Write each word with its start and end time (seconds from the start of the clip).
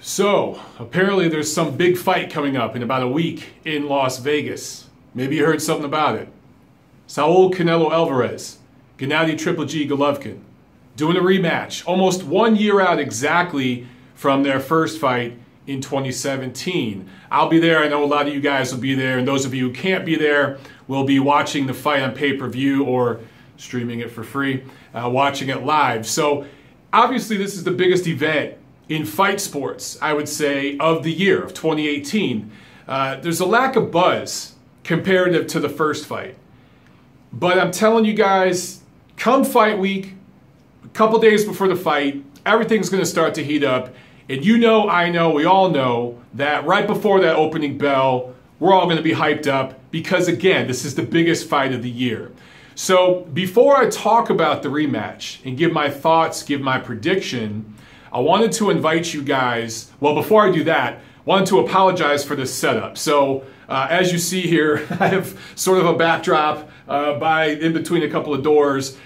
So, 0.00 0.60
apparently 0.78 1.28
there's 1.28 1.52
some 1.52 1.76
big 1.76 1.98
fight 1.98 2.30
coming 2.30 2.56
up 2.56 2.76
in 2.76 2.84
about 2.84 3.02
a 3.02 3.08
week 3.08 3.54
in 3.64 3.88
Las 3.88 4.18
Vegas. 4.18 4.88
Maybe 5.12 5.36
you 5.36 5.44
heard 5.44 5.60
something 5.60 5.84
about 5.84 6.14
it. 6.14 6.28
Saul 7.08 7.50
Canelo 7.50 7.90
Alvarez, 7.90 8.58
Gennady 8.96 9.36
Triple 9.36 9.64
G 9.64 9.88
Golovkin, 9.88 10.38
doing 10.94 11.16
a 11.16 11.20
rematch, 11.20 11.84
almost 11.84 12.22
one 12.22 12.54
year 12.54 12.80
out 12.80 13.00
exactly 13.00 13.88
from 14.14 14.44
their 14.44 14.60
first 14.60 15.00
fight 15.00 15.36
in 15.66 15.80
2017. 15.80 17.08
I'll 17.30 17.48
be 17.48 17.58
there. 17.58 17.80
I 17.80 17.88
know 17.88 18.04
a 18.04 18.06
lot 18.06 18.28
of 18.28 18.32
you 18.32 18.40
guys 18.40 18.72
will 18.72 18.80
be 18.80 18.94
there, 18.94 19.18
and 19.18 19.26
those 19.26 19.44
of 19.44 19.52
you 19.52 19.68
who 19.68 19.74
can't 19.74 20.06
be 20.06 20.14
there 20.14 20.58
will 20.86 21.04
be 21.04 21.18
watching 21.18 21.66
the 21.66 21.74
fight 21.74 22.02
on 22.02 22.12
pay 22.12 22.34
per 22.34 22.48
view 22.48 22.84
or 22.84 23.18
streaming 23.56 23.98
it 23.98 24.12
for 24.12 24.22
free, 24.22 24.62
uh, 24.94 25.10
watching 25.10 25.48
it 25.48 25.64
live. 25.64 26.06
So, 26.06 26.46
obviously, 26.92 27.36
this 27.36 27.54
is 27.54 27.64
the 27.64 27.72
biggest 27.72 28.06
event 28.06 28.57
in 28.88 29.04
fight 29.04 29.40
sports, 29.40 29.98
I 30.00 30.12
would 30.12 30.28
say, 30.28 30.78
of 30.78 31.02
the 31.02 31.12
year 31.12 31.42
of 31.42 31.54
2018. 31.54 32.50
Uh, 32.86 33.16
there's 33.16 33.40
a 33.40 33.46
lack 33.46 33.76
of 33.76 33.90
buzz 33.90 34.54
comparative 34.82 35.46
to 35.48 35.60
the 35.60 35.68
first 35.68 36.06
fight. 36.06 36.36
But 37.32 37.58
I'm 37.58 37.70
telling 37.70 38.06
you 38.06 38.14
guys, 38.14 38.80
come 39.16 39.44
fight 39.44 39.78
week, 39.78 40.14
a 40.84 40.88
couple 40.88 41.18
days 41.18 41.44
before 41.44 41.68
the 41.68 41.76
fight, 41.76 42.24
everything's 42.46 42.88
going 42.88 43.02
to 43.02 43.08
start 43.08 43.34
to 43.34 43.44
heat 43.44 43.62
up. 43.62 43.94
And 44.28 44.44
you 44.44 44.58
know, 44.58 44.88
I 44.88 45.10
know, 45.10 45.30
we 45.30 45.44
all 45.44 45.70
know 45.70 46.18
that 46.34 46.64
right 46.64 46.86
before 46.86 47.20
that 47.20 47.36
opening 47.36 47.76
bell, 47.76 48.34
we're 48.58 48.72
all 48.72 48.84
going 48.84 48.96
to 48.96 49.02
be 49.02 49.12
hyped 49.12 49.46
up 49.46 49.78
because, 49.90 50.28
again, 50.28 50.66
this 50.66 50.84
is 50.84 50.94
the 50.94 51.02
biggest 51.02 51.48
fight 51.48 51.72
of 51.72 51.82
the 51.82 51.90
year. 51.90 52.32
So, 52.74 53.26
before 53.32 53.76
I 53.76 53.88
talk 53.88 54.30
about 54.30 54.62
the 54.62 54.68
rematch 54.68 55.44
and 55.44 55.56
give 55.56 55.72
my 55.72 55.90
thoughts, 55.90 56.42
give 56.42 56.60
my 56.60 56.78
prediction, 56.78 57.74
I 58.12 58.20
wanted 58.20 58.52
to 58.52 58.70
invite 58.70 59.12
you 59.12 59.22
guys. 59.22 59.90
Well, 60.00 60.14
before 60.14 60.46
I 60.46 60.50
do 60.50 60.64
that, 60.64 61.00
wanted 61.24 61.46
to 61.46 61.60
apologize 61.60 62.24
for 62.24 62.34
this 62.34 62.52
setup. 62.52 62.96
So, 62.96 63.44
uh, 63.68 63.86
as 63.90 64.12
you 64.12 64.18
see 64.18 64.42
here, 64.42 64.86
I 65.00 65.08
have 65.08 65.38
sort 65.54 65.78
of 65.78 65.86
a 65.86 65.94
backdrop 65.94 66.70
uh, 66.88 67.18
by 67.18 67.46
in 67.46 67.72
between 67.72 68.02
a 68.02 68.08
couple 68.08 68.32
of 68.32 68.42
doors. 68.42 68.96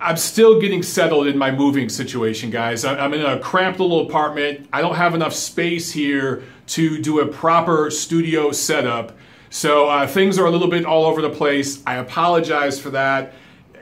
I'm 0.00 0.16
still 0.16 0.60
getting 0.60 0.82
settled 0.82 1.26
in 1.26 1.38
my 1.38 1.50
moving 1.50 1.88
situation, 1.88 2.50
guys. 2.50 2.84
I'm 2.84 3.14
in 3.14 3.24
a 3.24 3.38
cramped 3.38 3.80
little 3.80 4.06
apartment. 4.06 4.68
I 4.72 4.80
don't 4.82 4.96
have 4.96 5.14
enough 5.14 5.32
space 5.32 5.92
here 5.92 6.42
to 6.68 7.00
do 7.00 7.20
a 7.20 7.26
proper 7.26 7.90
studio 7.90 8.52
setup. 8.52 9.16
So 9.50 9.88
uh, 9.88 10.06
things 10.06 10.38
are 10.38 10.46
a 10.46 10.50
little 10.50 10.68
bit 10.68 10.84
all 10.84 11.04
over 11.06 11.22
the 11.22 11.30
place. 11.30 11.82
I 11.86 11.96
apologize 11.96 12.78
for 12.78 12.90
that. 12.90 13.34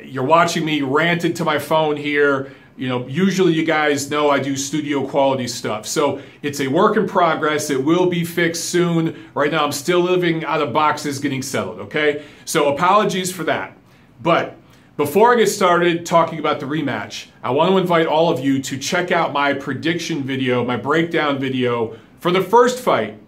You're 0.04 0.24
watching 0.24 0.64
me 0.64 0.82
rant 0.82 1.24
into 1.24 1.44
my 1.44 1.58
phone 1.58 1.96
here 1.96 2.52
you 2.76 2.88
know, 2.88 3.06
usually 3.06 3.52
you 3.52 3.64
guys 3.64 4.10
know 4.10 4.30
I 4.30 4.38
do 4.38 4.56
studio 4.56 5.06
quality 5.06 5.46
stuff. 5.46 5.86
So 5.86 6.22
it's 6.42 6.60
a 6.60 6.68
work 6.68 6.96
in 6.96 7.06
progress. 7.06 7.70
It 7.70 7.82
will 7.82 8.08
be 8.08 8.24
fixed 8.24 8.66
soon. 8.66 9.28
Right 9.34 9.50
now, 9.50 9.64
I'm 9.64 9.72
still 9.72 10.00
living 10.00 10.44
out 10.44 10.62
of 10.62 10.72
boxes 10.72 11.18
getting 11.18 11.42
settled, 11.42 11.80
okay? 11.80 12.24
So 12.44 12.74
apologies 12.74 13.30
for 13.30 13.44
that. 13.44 13.76
But 14.22 14.56
before 14.96 15.32
I 15.32 15.36
get 15.36 15.48
started 15.48 16.06
talking 16.06 16.38
about 16.38 16.60
the 16.60 16.66
rematch, 16.66 17.26
I 17.42 17.50
want 17.50 17.70
to 17.70 17.78
invite 17.78 18.06
all 18.06 18.30
of 18.30 18.40
you 18.40 18.62
to 18.62 18.78
check 18.78 19.10
out 19.10 19.32
my 19.32 19.52
prediction 19.52 20.22
video, 20.22 20.64
my 20.64 20.76
breakdown 20.76 21.38
video 21.38 21.96
for 22.20 22.30
the 22.30 22.42
first 22.42 22.78
fight 22.78 23.18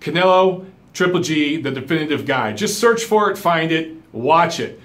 Canelo 0.00 0.66
Triple 0.92 1.20
G, 1.20 1.60
the 1.60 1.70
definitive 1.70 2.24
guide. 2.26 2.56
Just 2.56 2.78
search 2.78 3.04
for 3.04 3.30
it, 3.30 3.38
find 3.38 3.72
it, 3.72 3.96
watch 4.12 4.60
it. 4.60 4.80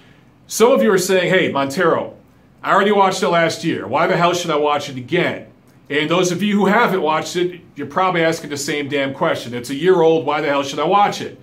Some 0.48 0.72
of 0.72 0.82
you 0.82 0.92
are 0.92 0.98
saying, 0.98 1.30
hey, 1.30 1.52
Montero, 1.52 2.16
I 2.64 2.72
already 2.72 2.94
watched 2.94 3.22
it 3.22 3.28
last 3.28 3.66
year. 3.66 3.86
Why 3.86 4.08
the 4.08 4.16
hell 4.16 4.34
should 4.34 4.50
I 4.50 4.56
watch 4.56 4.88
it 4.88 4.96
again? 4.96 5.48
And 5.90 6.10
those 6.10 6.32
of 6.32 6.42
you 6.42 6.56
who 6.56 6.66
haven't 6.68 7.02
watched 7.02 7.36
it, 7.36 7.60
you're 7.76 7.88
probably 7.88 8.24
asking 8.24 8.52
the 8.52 8.58
same 8.58 8.88
damn 8.88 9.14
question. 9.14 9.54
It's 9.54 9.70
a 9.70 9.76
year 9.76 10.02
old. 10.02 10.26
Why 10.26 10.40
the 10.40 10.48
hell 10.48 10.64
should 10.64 10.80
I 10.80 10.86
watch 10.86 11.20
it? 11.20 11.40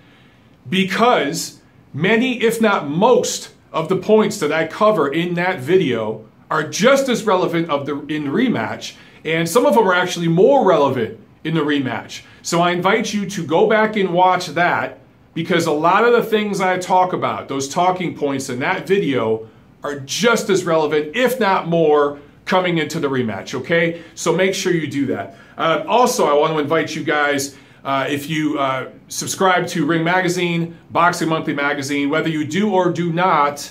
Because 0.69 1.61
many, 1.93 2.43
if 2.43 2.61
not 2.61 2.89
most, 2.89 3.51
of 3.71 3.91
the 3.91 3.97
points 3.97 4.41
that 4.41 4.51
I 4.51 4.67
cover 4.67 5.13
in 5.13 5.35
that 5.35 5.61
video 5.61 6.27
are 6.51 6.67
just 6.67 7.09
as 7.09 7.25
relevant 7.25 7.69
of 7.69 7.87
the 7.87 7.99
in 8.07 8.25
rematch, 8.25 8.95
and 9.25 9.49
some 9.49 9.67
of 9.67 9.75
them 9.75 9.87
are 9.87 9.95
actually 9.95 10.29
more 10.29 10.67
relevant 10.67 11.21
in 11.45 11.55
the 11.55 11.61
rematch. 11.61 12.23
So 12.43 12.61
I 12.61 12.73
invite 12.73 13.13
you 13.13 13.29
to 13.31 13.47
go 13.47 13.69
back 13.69 13.95
and 13.97 14.13
watch 14.13 14.49
that 14.49 14.99
because 15.35 15.67
a 15.67 15.73
lot 15.73 16.05
of 16.05 16.13
the 16.13 16.25
things 16.25 16.61
I 16.61 16.79
talk 16.79 17.13
about, 17.13 17.49
those 17.49 17.69
talking 17.69 18.17
points 18.17 18.49
in 18.49 18.59
that 18.61 18.87
video, 18.89 19.49
are 19.83 19.99
just 20.01 20.51
as 20.51 20.65
relevant, 20.65 21.17
if 21.17 21.41
not 21.41 21.69
more, 21.69 22.19
coming 22.45 22.79
into 22.79 22.99
the 22.99 23.09
rematch, 23.09 23.55
okay? 23.55 24.03
So 24.15 24.35
make 24.35 24.55
sure 24.55 24.73
you 24.73 24.89
do 24.89 25.07
that. 25.07 25.37
Uh, 25.57 25.85
also, 25.87 26.27
I 26.27 26.35
want 26.35 26.53
to 26.53 26.59
invite 26.59 26.95
you 26.95 27.05
guys. 27.05 27.57
Uh, 27.85 28.07
if 28.09 28.29
you 28.29 28.59
uh, 28.59 28.91
subscribe 29.09 29.67
to 29.69 29.87
Ring 29.87 30.05
Magazine, 30.05 30.77
Boxing 30.91 31.29
Monthly 31.29 31.55
Magazine, 31.55 32.11
whether 32.11 32.29
you 32.29 32.45
do 32.45 32.75
or 32.75 32.91
do 32.91 33.13
not, 33.13 33.71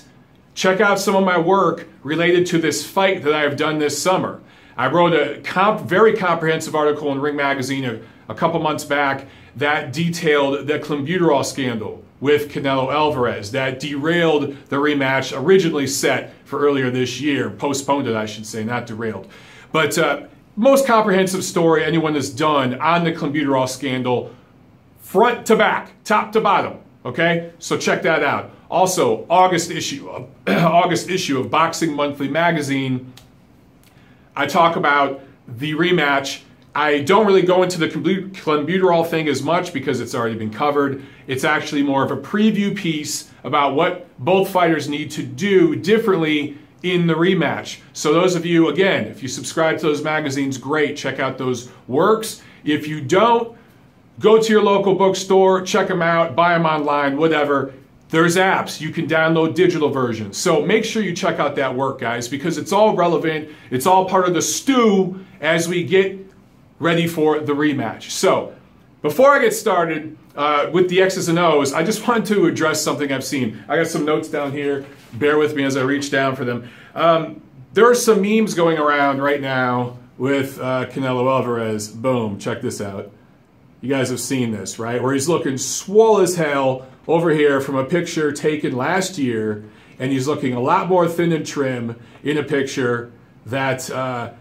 check 0.55 0.81
out 0.81 0.99
some 0.99 1.15
of 1.15 1.23
my 1.23 1.37
work 1.37 1.87
related 2.03 2.45
to 2.47 2.57
this 2.57 2.85
fight 2.85 3.23
that 3.23 3.33
I 3.33 3.41
have 3.41 3.55
done 3.55 3.79
this 3.79 4.01
summer. 4.01 4.41
I 4.77 4.87
wrote 4.87 5.13
a 5.13 5.41
comp- 5.41 5.81
very 5.81 6.15
comprehensive 6.15 6.73
article 6.73 7.11
in 7.11 7.19
Ring 7.19 7.35
Magazine 7.35 7.85
a, 7.85 7.99
a 8.29 8.35
couple 8.35 8.59
months 8.61 8.83
back 8.83 9.27
that 9.57 9.91
detailed 9.91 10.67
the 10.67 10.79
clenbuterol 10.79 11.45
scandal 11.45 12.03
with 12.19 12.51
Canelo 12.51 12.93
Alvarez 12.93 13.51
that 13.51 13.79
derailed 13.79 14.55
the 14.67 14.75
rematch 14.75 15.37
originally 15.37 15.87
set 15.87 16.33
for 16.45 16.59
earlier 16.59 16.89
this 16.89 17.21
year, 17.21 17.49
postponed 17.49 18.07
it, 18.07 18.15
I 18.15 18.25
should 18.25 18.45
say, 18.45 18.63
not 18.63 18.85
derailed. 18.85 19.27
But 19.71 19.97
uh, 19.97 20.23
most 20.55 20.85
comprehensive 20.85 21.43
story 21.43 21.83
anyone 21.83 22.15
has 22.15 22.29
done 22.29 22.79
on 22.81 23.03
the 23.03 23.13
clenbuterol 23.13 23.69
scandal, 23.69 24.35
front 24.99 25.45
to 25.47 25.55
back, 25.55 25.91
top 26.03 26.31
to 26.33 26.41
bottom. 26.41 26.79
Okay, 27.05 27.53
so 27.59 27.77
check 27.77 28.01
that 28.03 28.23
out. 28.23 28.51
Also, 28.69 29.25
August 29.29 29.71
issue 29.71 30.09
of 30.09 30.27
August 30.47 31.09
issue 31.09 31.39
of 31.39 31.49
Boxing 31.49 31.93
Monthly 31.93 32.27
magazine. 32.27 33.13
I 34.35 34.45
talk 34.45 34.75
about 34.75 35.21
the 35.47 35.73
rematch 35.73 36.41
I 36.79 37.01
don't 37.01 37.27
really 37.27 37.41
go 37.41 37.61
into 37.61 37.77
the 37.77 37.89
clenbuterol 37.89 39.05
thing 39.05 39.27
as 39.27 39.43
much 39.43 39.73
because 39.73 39.99
it's 39.99 40.15
already 40.15 40.35
been 40.35 40.49
covered. 40.49 41.03
It's 41.27 41.43
actually 41.43 41.83
more 41.83 42.05
of 42.05 42.11
a 42.11 42.15
preview 42.15 42.73
piece 42.73 43.29
about 43.43 43.75
what 43.75 44.07
both 44.17 44.49
fighters 44.49 44.87
need 44.87 45.11
to 45.11 45.23
do 45.23 45.75
differently 45.75 46.57
in 46.81 47.05
the 47.05 47.15
rematch. 47.15 47.79
So 47.91 48.13
those 48.13 48.33
of 48.33 48.45
you, 48.45 48.69
again, 48.69 49.07
if 49.07 49.21
you 49.21 49.27
subscribe 49.27 49.77
to 49.79 49.87
those 49.87 50.01
magazines, 50.01 50.57
great, 50.57 50.95
check 50.95 51.19
out 51.19 51.37
those 51.37 51.69
works. 51.89 52.41
If 52.63 52.87
you 52.87 53.01
don't, 53.01 53.57
go 54.19 54.41
to 54.41 54.49
your 54.49 54.63
local 54.63 54.95
bookstore, 54.95 55.61
check 55.63 55.89
them 55.89 56.01
out, 56.01 56.33
buy 56.33 56.53
them 56.53 56.65
online, 56.65 57.17
whatever. 57.17 57.73
There's 58.07 58.37
apps. 58.37 58.79
You 58.79 58.91
can 58.91 59.05
download 59.05 59.53
digital 59.53 59.89
versions. 59.89 60.37
So 60.37 60.65
make 60.65 60.85
sure 60.85 61.03
you 61.03 61.13
check 61.13 61.39
out 61.39 61.57
that 61.57 61.75
work, 61.75 61.99
guys, 61.99 62.29
because 62.29 62.57
it's 62.57 62.71
all 62.71 62.95
relevant. 62.95 63.49
It's 63.69 63.85
all 63.85 64.07
part 64.07 64.29
of 64.29 64.33
the 64.33 64.41
stew 64.41 65.25
as 65.41 65.67
we 65.67 65.83
get 65.83 66.28
ready 66.79 67.07
for 67.07 67.39
the 67.39 67.53
rematch. 67.53 68.11
So, 68.11 68.55
before 69.01 69.29
I 69.29 69.39
get 69.39 69.53
started 69.53 70.17
uh, 70.35 70.69
with 70.71 70.89
the 70.89 71.01
X's 71.01 71.29
and 71.29 71.39
O's, 71.39 71.73
I 71.73 71.83
just 71.83 72.05
want 72.07 72.25
to 72.27 72.45
address 72.45 72.81
something 72.81 73.11
I've 73.11 73.23
seen. 73.23 73.63
I 73.67 73.77
got 73.77 73.87
some 73.87 74.05
notes 74.05 74.29
down 74.29 74.51
here. 74.51 74.85
Bear 75.13 75.37
with 75.37 75.55
me 75.55 75.63
as 75.63 75.77
I 75.77 75.81
reach 75.81 76.11
down 76.11 76.35
for 76.35 76.45
them. 76.45 76.69
Um, 76.95 77.41
there 77.73 77.89
are 77.89 77.95
some 77.95 78.21
memes 78.21 78.53
going 78.53 78.77
around 78.77 79.21
right 79.21 79.41
now 79.41 79.97
with 80.17 80.59
uh, 80.59 80.85
Canelo 80.87 81.31
Alvarez. 81.31 81.87
Boom, 81.87 82.39
check 82.39 82.61
this 82.61 82.81
out. 82.81 83.11
You 83.81 83.89
guys 83.89 84.09
have 84.09 84.19
seen 84.19 84.51
this, 84.51 84.77
right? 84.77 85.01
Where 85.01 85.13
he's 85.13 85.29
looking 85.29 85.57
swole 85.57 86.19
as 86.19 86.35
hell 86.35 86.87
over 87.07 87.29
here 87.29 87.61
from 87.61 87.75
a 87.75 87.85
picture 87.85 88.31
taken 88.31 88.75
last 88.75 89.17
year, 89.17 89.63
and 89.97 90.11
he's 90.11 90.27
looking 90.27 90.53
a 90.53 90.59
lot 90.59 90.89
more 90.89 91.07
thin 91.07 91.31
and 91.31 91.45
trim 91.45 91.95
in 92.23 92.37
a 92.37 92.43
picture 92.43 93.11
that 93.45 93.89
uh, 93.89 94.31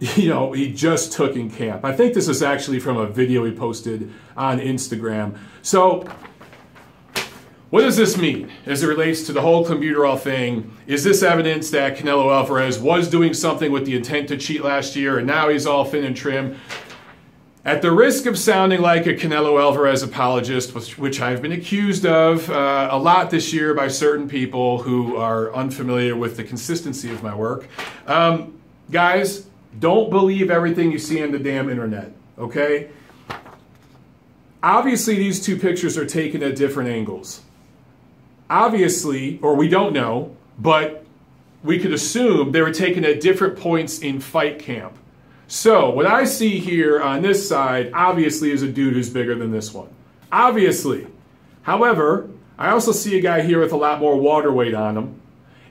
you 0.00 0.30
know, 0.30 0.52
he 0.52 0.72
just 0.72 1.12
took 1.12 1.36
in 1.36 1.50
camp. 1.50 1.84
I 1.84 1.94
think 1.94 2.14
this 2.14 2.26
is 2.26 2.42
actually 2.42 2.80
from 2.80 2.96
a 2.96 3.06
video 3.06 3.44
he 3.44 3.52
posted 3.52 4.10
on 4.34 4.58
Instagram. 4.58 5.38
So, 5.60 6.08
what 7.68 7.82
does 7.82 7.96
this 7.96 8.16
mean 8.16 8.50
as 8.66 8.82
it 8.82 8.86
relates 8.86 9.24
to 9.24 9.32
the 9.32 9.42
whole 9.42 9.64
clenbuterol 9.64 10.18
thing? 10.18 10.76
Is 10.86 11.04
this 11.04 11.22
evidence 11.22 11.70
that 11.70 11.98
Canelo 11.98 12.34
Alvarez 12.34 12.78
was 12.78 13.08
doing 13.08 13.34
something 13.34 13.70
with 13.70 13.84
the 13.84 13.94
intent 13.94 14.28
to 14.28 14.36
cheat 14.36 14.64
last 14.64 14.96
year 14.96 15.18
and 15.18 15.26
now 15.26 15.50
he's 15.50 15.66
all 15.66 15.84
thin 15.84 16.04
and 16.04 16.16
trim? 16.16 16.56
At 17.62 17.82
the 17.82 17.92
risk 17.92 18.24
of 18.24 18.38
sounding 18.38 18.80
like 18.80 19.06
a 19.06 19.14
Canelo 19.14 19.60
Alvarez 19.60 20.02
apologist, 20.02 20.72
which 20.98 21.20
I've 21.20 21.42
been 21.42 21.52
accused 21.52 22.06
of 22.06 22.48
uh, 22.48 22.88
a 22.90 22.98
lot 22.98 23.30
this 23.30 23.52
year 23.52 23.74
by 23.74 23.88
certain 23.88 24.28
people 24.28 24.82
who 24.82 25.16
are 25.16 25.54
unfamiliar 25.54 26.16
with 26.16 26.38
the 26.38 26.42
consistency 26.42 27.12
of 27.12 27.22
my 27.22 27.34
work, 27.34 27.68
um, 28.06 28.58
guys, 28.90 29.49
don't 29.78 30.10
believe 30.10 30.50
everything 30.50 30.90
you 30.90 30.98
see 30.98 31.22
on 31.22 31.30
the 31.30 31.38
damn 31.38 31.70
internet, 31.70 32.12
okay? 32.38 32.90
Obviously, 34.62 35.16
these 35.16 35.40
two 35.40 35.56
pictures 35.56 35.96
are 35.96 36.06
taken 36.06 36.42
at 36.42 36.56
different 36.56 36.90
angles. 36.90 37.42
Obviously, 38.50 39.38
or 39.40 39.54
we 39.54 39.68
don't 39.68 39.92
know, 39.92 40.36
but 40.58 41.04
we 41.62 41.78
could 41.78 41.92
assume 41.92 42.52
they 42.52 42.62
were 42.62 42.72
taken 42.72 43.04
at 43.04 43.20
different 43.20 43.58
points 43.58 44.00
in 44.00 44.20
fight 44.20 44.58
camp. 44.58 44.96
So 45.46 45.90
what 45.90 46.06
I 46.06 46.24
see 46.24 46.58
here 46.58 47.00
on 47.00 47.22
this 47.22 47.48
side, 47.48 47.90
obviously, 47.94 48.50
is 48.50 48.62
a 48.62 48.68
dude 48.68 48.94
who's 48.94 49.10
bigger 49.10 49.34
than 49.34 49.50
this 49.50 49.72
one. 49.72 49.88
Obviously. 50.30 51.06
However, 51.62 52.28
I 52.58 52.70
also 52.70 52.92
see 52.92 53.18
a 53.18 53.20
guy 53.20 53.42
here 53.42 53.60
with 53.60 53.72
a 53.72 53.76
lot 53.76 54.00
more 54.00 54.16
water 54.16 54.52
weight 54.52 54.74
on 54.74 54.96
him. 54.96 55.20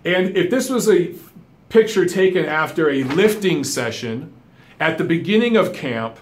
And 0.04 0.36
if 0.36 0.50
this 0.50 0.70
was 0.70 0.90
a 0.90 1.14
picture 1.70 2.06
taken 2.06 2.46
after 2.46 2.90
a 2.90 3.04
lifting 3.04 3.64
session 3.64 4.34
at 4.80 4.98
the 4.98 5.04
beginning 5.04 5.56
of 5.56 5.74
camp, 5.74 6.18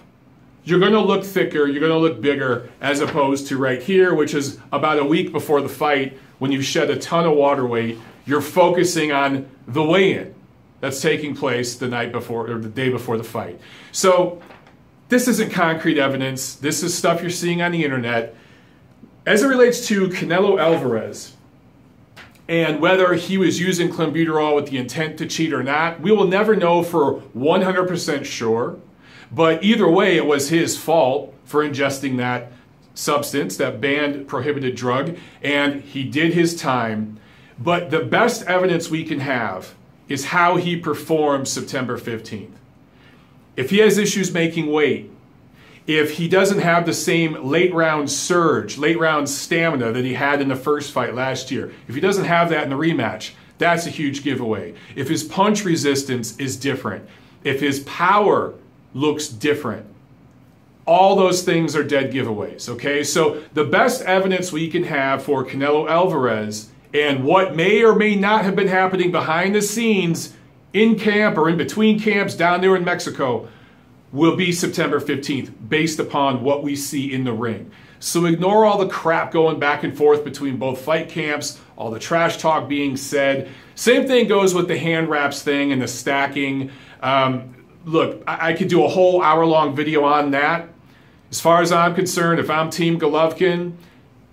you're 0.64 0.78
going 0.78 0.92
to 0.92 1.00
look 1.00 1.24
thicker, 1.24 1.66
you're 1.66 1.80
going 1.80 1.92
to 1.92 1.98
look 1.98 2.20
bigger, 2.20 2.68
as 2.80 3.00
opposed 3.00 3.46
to 3.48 3.56
right 3.56 3.82
here, 3.82 4.14
which 4.14 4.34
is 4.34 4.58
about 4.70 4.98
a 4.98 5.04
week 5.04 5.32
before 5.32 5.62
the 5.62 5.68
fight 5.68 6.18
when 6.38 6.52
you 6.52 6.60
shed 6.60 6.90
a 6.90 6.96
ton 6.96 7.24
of 7.24 7.34
water 7.34 7.66
weight. 7.66 7.98
You're 8.26 8.42
focusing 8.42 9.10
on 9.10 9.48
the 9.66 9.82
weigh 9.82 10.14
in 10.14 10.34
that's 10.80 11.00
taking 11.00 11.34
place 11.34 11.76
the 11.76 11.88
night 11.88 12.12
before 12.12 12.50
or 12.50 12.58
the 12.58 12.68
day 12.68 12.90
before 12.90 13.16
the 13.16 13.24
fight. 13.24 13.58
So, 13.92 14.42
this 15.08 15.26
isn't 15.26 15.52
concrete 15.52 15.96
evidence. 15.96 16.54
This 16.54 16.82
is 16.82 16.94
stuff 16.94 17.22
you're 17.22 17.30
seeing 17.30 17.62
on 17.62 17.72
the 17.72 17.82
internet. 17.82 18.34
As 19.24 19.42
it 19.42 19.46
relates 19.46 19.86
to 19.86 20.08
Canelo 20.08 20.60
Alvarez 20.60 21.34
and 22.48 22.80
whether 22.80 23.14
he 23.14 23.36
was 23.36 23.60
using 23.60 23.90
clenbuterol 23.90 24.54
with 24.54 24.70
the 24.70 24.78
intent 24.78 25.18
to 25.18 25.26
cheat 25.26 25.52
or 25.52 25.62
not, 25.62 26.00
we 26.00 26.10
will 26.10 26.26
never 26.26 26.56
know 26.56 26.82
for 26.82 27.20
100% 27.36 28.24
sure. 28.24 28.78
But 29.30 29.62
either 29.62 29.88
way, 29.88 30.16
it 30.16 30.24
was 30.24 30.48
his 30.48 30.78
fault 30.78 31.34
for 31.44 31.62
ingesting 31.62 32.16
that 32.16 32.50
substance, 32.94 33.56
that 33.58 33.80
banned 33.80 34.26
prohibited 34.26 34.74
drug, 34.74 35.16
and 35.42 35.82
he 35.82 36.04
did 36.04 36.32
his 36.32 36.56
time. 36.56 37.20
But 37.58 37.90
the 37.90 38.00
best 38.00 38.44
evidence 38.46 38.88
we 38.88 39.04
can 39.04 39.20
have 39.20 39.74
is 40.08 40.26
how 40.26 40.56
he 40.56 40.76
performed 40.76 41.46
September 41.46 41.98
15th. 41.98 42.50
If 43.56 43.70
he 43.70 43.78
has 43.78 43.98
issues 43.98 44.32
making 44.32 44.72
weight, 44.72 45.10
if 45.88 46.18
he 46.18 46.28
doesn't 46.28 46.58
have 46.58 46.84
the 46.84 46.92
same 46.92 47.48
late 47.48 47.72
round 47.72 48.10
surge, 48.10 48.76
late 48.76 48.98
round 48.98 49.26
stamina 49.28 49.90
that 49.90 50.04
he 50.04 50.12
had 50.12 50.42
in 50.42 50.48
the 50.48 50.54
first 50.54 50.92
fight 50.92 51.14
last 51.14 51.50
year, 51.50 51.72
if 51.88 51.94
he 51.94 52.00
doesn't 52.00 52.26
have 52.26 52.50
that 52.50 52.64
in 52.64 52.68
the 52.68 52.76
rematch, 52.76 53.32
that's 53.56 53.86
a 53.86 53.90
huge 53.90 54.22
giveaway. 54.22 54.74
If 54.94 55.08
his 55.08 55.24
punch 55.24 55.64
resistance 55.64 56.36
is 56.36 56.56
different, 56.56 57.08
if 57.42 57.60
his 57.60 57.80
power 57.80 58.54
looks 58.92 59.28
different. 59.28 59.86
All 60.86 61.16
those 61.16 61.42
things 61.42 61.74
are 61.74 61.84
dead 61.84 62.12
giveaways, 62.12 62.68
okay? 62.68 63.02
So 63.02 63.42
the 63.54 63.64
best 63.64 64.02
evidence 64.02 64.52
we 64.52 64.68
can 64.68 64.84
have 64.84 65.22
for 65.22 65.44
Canelo 65.44 65.88
Alvarez 65.88 66.70
and 66.94 67.24
what 67.24 67.54
may 67.54 67.82
or 67.82 67.94
may 67.94 68.14
not 68.14 68.44
have 68.44 68.56
been 68.56 68.68
happening 68.68 69.10
behind 69.10 69.54
the 69.54 69.62
scenes 69.62 70.34
in 70.72 70.98
camp 70.98 71.36
or 71.36 71.48
in 71.48 71.56
between 71.56 72.00
camps 72.00 72.34
down 72.34 72.60
there 72.60 72.76
in 72.76 72.84
Mexico 72.84 73.48
will 74.12 74.36
be 74.36 74.52
September 74.52 75.00
15th 75.00 75.52
based 75.68 75.98
upon 75.98 76.42
what 76.42 76.62
we 76.62 76.74
see 76.74 77.12
in 77.12 77.24
the 77.24 77.32
ring. 77.32 77.70
So 78.00 78.26
ignore 78.26 78.64
all 78.64 78.78
the 78.78 78.88
crap 78.88 79.32
going 79.32 79.58
back 79.58 79.82
and 79.82 79.96
forth 79.96 80.24
between 80.24 80.56
both 80.56 80.80
fight 80.80 81.08
camps, 81.08 81.60
all 81.76 81.90
the 81.90 81.98
trash 81.98 82.36
talk 82.36 82.68
being 82.68 82.96
said. 82.96 83.50
Same 83.74 84.06
thing 84.06 84.28
goes 84.28 84.54
with 84.54 84.68
the 84.68 84.78
hand 84.78 85.08
wraps 85.08 85.42
thing 85.42 85.72
and 85.72 85.82
the 85.82 85.88
stacking. 85.88 86.70
Um, 87.02 87.56
look, 87.84 88.22
I, 88.26 88.50
I 88.50 88.52
could 88.52 88.68
do 88.68 88.84
a 88.84 88.88
whole 88.88 89.22
hour 89.22 89.44
long 89.44 89.74
video 89.74 90.04
on 90.04 90.30
that. 90.30 90.68
As 91.30 91.40
far 91.40 91.60
as 91.60 91.72
I'm 91.72 91.94
concerned, 91.94 92.40
if 92.40 92.48
I'm 92.48 92.70
Team 92.70 92.98
Golovkin, 92.98 93.74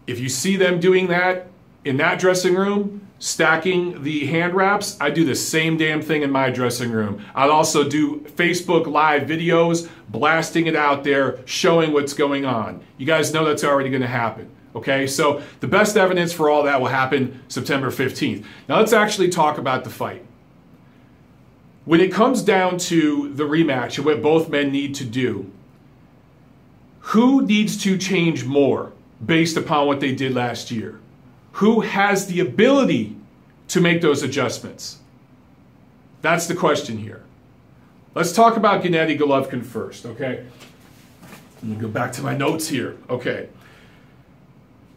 if 0.07 0.19
you 0.19 0.29
see 0.29 0.55
them 0.55 0.79
doing 0.79 1.07
that 1.07 1.47
in 1.83 1.97
that 1.97 2.19
dressing 2.19 2.55
room, 2.55 3.04
stacking 3.19 4.03
the 4.03 4.25
hand 4.27 4.53
wraps, 4.53 4.97
I 4.99 5.09
do 5.09 5.25
the 5.25 5.35
same 5.35 5.77
damn 5.77 6.01
thing 6.01 6.21
in 6.21 6.31
my 6.31 6.49
dressing 6.49 6.91
room. 6.91 7.23
I'd 7.33 7.49
also 7.49 7.87
do 7.87 8.19
Facebook 8.35 8.87
Live 8.87 9.23
videos, 9.23 9.89
blasting 10.09 10.67
it 10.67 10.75
out 10.75 11.03
there, 11.03 11.39
showing 11.45 11.93
what's 11.93 12.13
going 12.13 12.45
on. 12.45 12.83
You 12.97 13.05
guys 13.05 13.33
know 13.33 13.45
that's 13.45 13.63
already 13.63 13.89
going 13.89 14.01
to 14.01 14.07
happen. 14.07 14.49
Okay, 14.75 15.07
so 15.07 15.41
the 15.61 15.67
best 15.67 15.95
evidence 15.95 16.33
for 16.33 16.49
all 16.49 16.63
that 16.63 16.81
will 16.81 16.87
happen 16.87 17.41
September 17.47 17.89
15th. 17.89 18.43
Now 18.67 18.79
let's 18.79 18.91
actually 18.91 19.29
talk 19.29 19.57
about 19.57 19.85
the 19.85 19.89
fight. 19.89 20.25
When 21.85 22.01
it 22.01 22.11
comes 22.11 22.41
down 22.41 22.77
to 22.79 23.31
the 23.33 23.43
rematch 23.43 23.97
and 23.97 24.05
what 24.05 24.21
both 24.21 24.49
men 24.49 24.71
need 24.71 24.95
to 24.95 25.05
do, 25.05 25.49
who 26.99 27.45
needs 27.45 27.77
to 27.83 27.97
change 27.97 28.43
more 28.43 28.91
based 29.23 29.55
upon 29.55 29.87
what 29.87 29.99
they 30.01 30.13
did 30.13 30.33
last 30.33 30.71
year? 30.71 30.99
Who 31.55 31.81
has 31.81 32.27
the 32.27 32.39
ability 32.39 33.15
to 33.69 33.81
make 33.81 34.01
those 34.01 34.23
adjustments? 34.23 34.99
That's 36.21 36.47
the 36.47 36.55
question 36.55 36.97
here. 36.97 37.23
Let's 38.13 38.31
talk 38.31 38.57
about 38.57 38.83
Gennady 38.83 39.19
Golovkin 39.19 39.65
first, 39.65 40.05
okay? 40.05 40.45
Let 41.61 41.63
me 41.63 41.75
go 41.75 41.87
back 41.87 42.11
to 42.13 42.21
my 42.21 42.35
notes 42.35 42.67
here. 42.67 42.97
Okay 43.09 43.49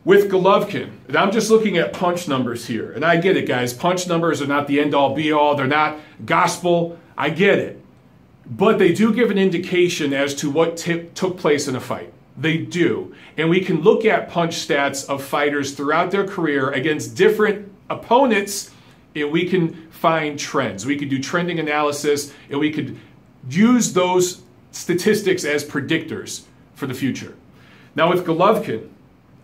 with 0.08 0.30
Golovkin, 0.30 0.90
and 1.06 1.16
I'm 1.16 1.30
just 1.30 1.50
looking 1.50 1.76
at 1.76 1.92
punch 1.92 2.28
numbers 2.28 2.66
here, 2.66 2.92
and 2.92 3.04
I 3.04 3.18
get 3.18 3.36
it, 3.36 3.46
guys. 3.46 3.74
Punch 3.74 4.08
numbers 4.08 4.40
are 4.40 4.46
not 4.46 4.66
the 4.66 4.80
end 4.80 4.94
all 4.94 5.14
be 5.14 5.32
all, 5.32 5.54
they're 5.54 5.66
not 5.66 5.98
gospel. 6.24 6.98
I 7.18 7.28
get 7.28 7.58
it. 7.58 7.78
But 8.46 8.78
they 8.78 8.94
do 8.94 9.12
give 9.12 9.30
an 9.30 9.36
indication 9.36 10.14
as 10.14 10.34
to 10.36 10.50
what 10.50 10.78
t- 10.78 11.10
took 11.14 11.36
place 11.36 11.68
in 11.68 11.76
a 11.76 11.80
fight. 11.80 12.10
They 12.38 12.58
do. 12.58 13.14
And 13.36 13.50
we 13.50 13.60
can 13.60 13.82
look 13.82 14.04
at 14.04 14.30
punch 14.30 14.56
stats 14.56 15.08
of 15.08 15.22
fighters 15.24 15.74
throughout 15.74 16.12
their 16.12 16.26
career 16.26 16.70
against 16.70 17.16
different 17.16 17.70
opponents, 17.90 18.70
and 19.16 19.32
we 19.32 19.48
can 19.48 19.90
find 19.90 20.38
trends. 20.38 20.86
We 20.86 20.96
could 20.96 21.08
do 21.08 21.20
trending 21.20 21.58
analysis, 21.58 22.32
and 22.48 22.60
we 22.60 22.72
could 22.72 22.96
use 23.50 23.92
those 23.92 24.42
statistics 24.70 25.44
as 25.44 25.64
predictors 25.64 26.44
for 26.74 26.86
the 26.86 26.94
future. 26.94 27.34
Now, 27.96 28.08
with 28.08 28.24
Golovkin, 28.24 28.88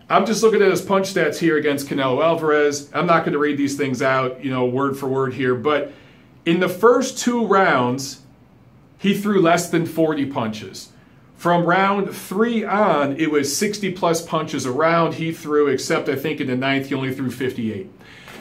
I'm 0.09 0.25
just 0.25 0.41
looking 0.41 0.61
at 0.61 0.69
his 0.69 0.81
punch 0.81 1.13
stats 1.13 1.37
here 1.37 1.57
against 1.57 1.87
Canelo 1.87 2.23
Alvarez. 2.23 2.89
I'm 2.93 3.07
not 3.07 3.25
going 3.25 3.33
to 3.33 3.39
read 3.39 3.57
these 3.57 3.75
things 3.75 4.01
out, 4.01 4.43
you 4.43 4.51
know, 4.51 4.65
word 4.65 4.97
for 4.97 5.07
word 5.07 5.33
here, 5.33 5.55
but 5.55 5.91
in 6.45 6.59
the 6.59 6.69
first 6.69 7.17
two 7.17 7.45
rounds, 7.45 8.21
he 8.99 9.17
threw 9.17 9.41
less 9.41 9.69
than 9.69 9.85
40 9.85 10.27
punches. 10.27 10.89
From 11.37 11.65
round 11.65 12.15
three 12.15 12.63
on, 12.63 13.17
it 13.17 13.29
was 13.29 13.55
60 13.55 13.91
plus 13.91 14.25
punches 14.25 14.65
a 14.65 14.71
round 14.71 15.15
he 15.15 15.31
threw, 15.31 15.67
except 15.67 16.09
I 16.09 16.15
think 16.15 16.39
in 16.39 16.47
the 16.47 16.55
ninth, 16.55 16.87
he 16.87 16.95
only 16.95 17.13
threw 17.13 17.29
58. 17.29 17.89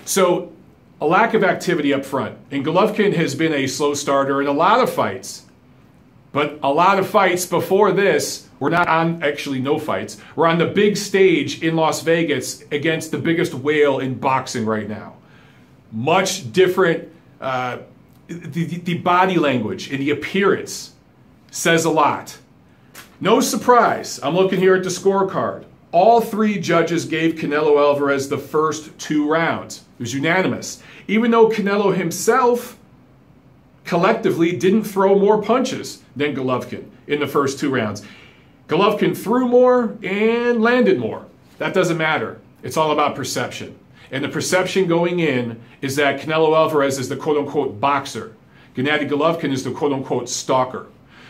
So 0.04 0.52
a 1.00 1.06
lack 1.06 1.34
of 1.34 1.42
activity 1.42 1.92
up 1.92 2.04
front. 2.04 2.38
And 2.50 2.64
Golovkin 2.64 3.14
has 3.14 3.34
been 3.34 3.52
a 3.52 3.66
slow 3.66 3.94
starter 3.94 4.40
in 4.40 4.46
a 4.46 4.52
lot 4.52 4.80
of 4.80 4.92
fights. 4.92 5.42
But 6.32 6.58
a 6.62 6.72
lot 6.72 6.98
of 6.98 7.08
fights 7.08 7.46
before 7.46 7.92
this 7.92 8.44
we're 8.64 8.70
not 8.70 8.88
on 8.88 9.22
actually 9.22 9.60
no 9.60 9.78
fights. 9.78 10.18
We're 10.36 10.46
on 10.46 10.58
the 10.58 10.66
big 10.66 10.96
stage 10.96 11.62
in 11.62 11.76
Las 11.76 12.02
Vegas 12.02 12.62
against 12.70 13.10
the 13.10 13.18
biggest 13.18 13.52
whale 13.52 13.98
in 13.98 14.14
boxing 14.14 14.64
right 14.64 14.88
now. 14.88 15.16
Much 15.92 16.50
different. 16.52 17.12
Uh, 17.40 17.78
the, 18.26 18.64
the 18.64 18.98
body 18.98 19.36
language 19.36 19.90
and 19.90 20.00
the 20.00 20.10
appearance 20.10 20.92
says 21.50 21.84
a 21.84 21.90
lot. 21.90 22.38
No 23.20 23.40
surprise. 23.40 24.18
I'm 24.22 24.34
looking 24.34 24.58
here 24.58 24.74
at 24.74 24.82
the 24.82 24.88
scorecard. 24.88 25.64
All 25.92 26.20
three 26.20 26.58
judges 26.58 27.04
gave 27.04 27.34
Canelo 27.34 27.78
Alvarez 27.78 28.28
the 28.28 28.38
first 28.38 28.96
two 28.98 29.30
rounds. 29.30 29.84
It 29.98 30.02
was 30.02 30.14
unanimous. 30.14 30.82
Even 31.06 31.30
though 31.30 31.48
Canelo 31.48 31.96
himself 31.96 32.76
collectively 33.84 34.56
didn't 34.56 34.84
throw 34.84 35.16
more 35.18 35.40
punches 35.40 36.02
than 36.16 36.34
Golovkin 36.34 36.88
in 37.06 37.20
the 37.20 37.26
first 37.26 37.60
two 37.60 37.70
rounds. 37.70 38.02
Golovkin 38.66 39.16
threw 39.16 39.46
more 39.46 39.96
and 40.02 40.60
landed 40.60 40.98
more. 40.98 41.26
That 41.58 41.74
doesn't 41.74 41.98
matter. 41.98 42.40
It's 42.62 42.76
all 42.76 42.92
about 42.92 43.14
perception. 43.14 43.78
And 44.10 44.24
the 44.24 44.28
perception 44.28 44.86
going 44.86 45.20
in 45.20 45.60
is 45.82 45.96
that 45.96 46.20
Canelo 46.20 46.56
Alvarez 46.56 46.98
is 46.98 47.08
the 47.08 47.16
quote 47.16 47.36
unquote 47.36 47.78
boxer. 47.78 48.34
Gennady 48.74 49.08
Golovkin 49.08 49.52
is 49.52 49.62
the 49.62 49.70
quote 49.70 49.92
unquote 49.92 50.28
stalker. 50.28 50.86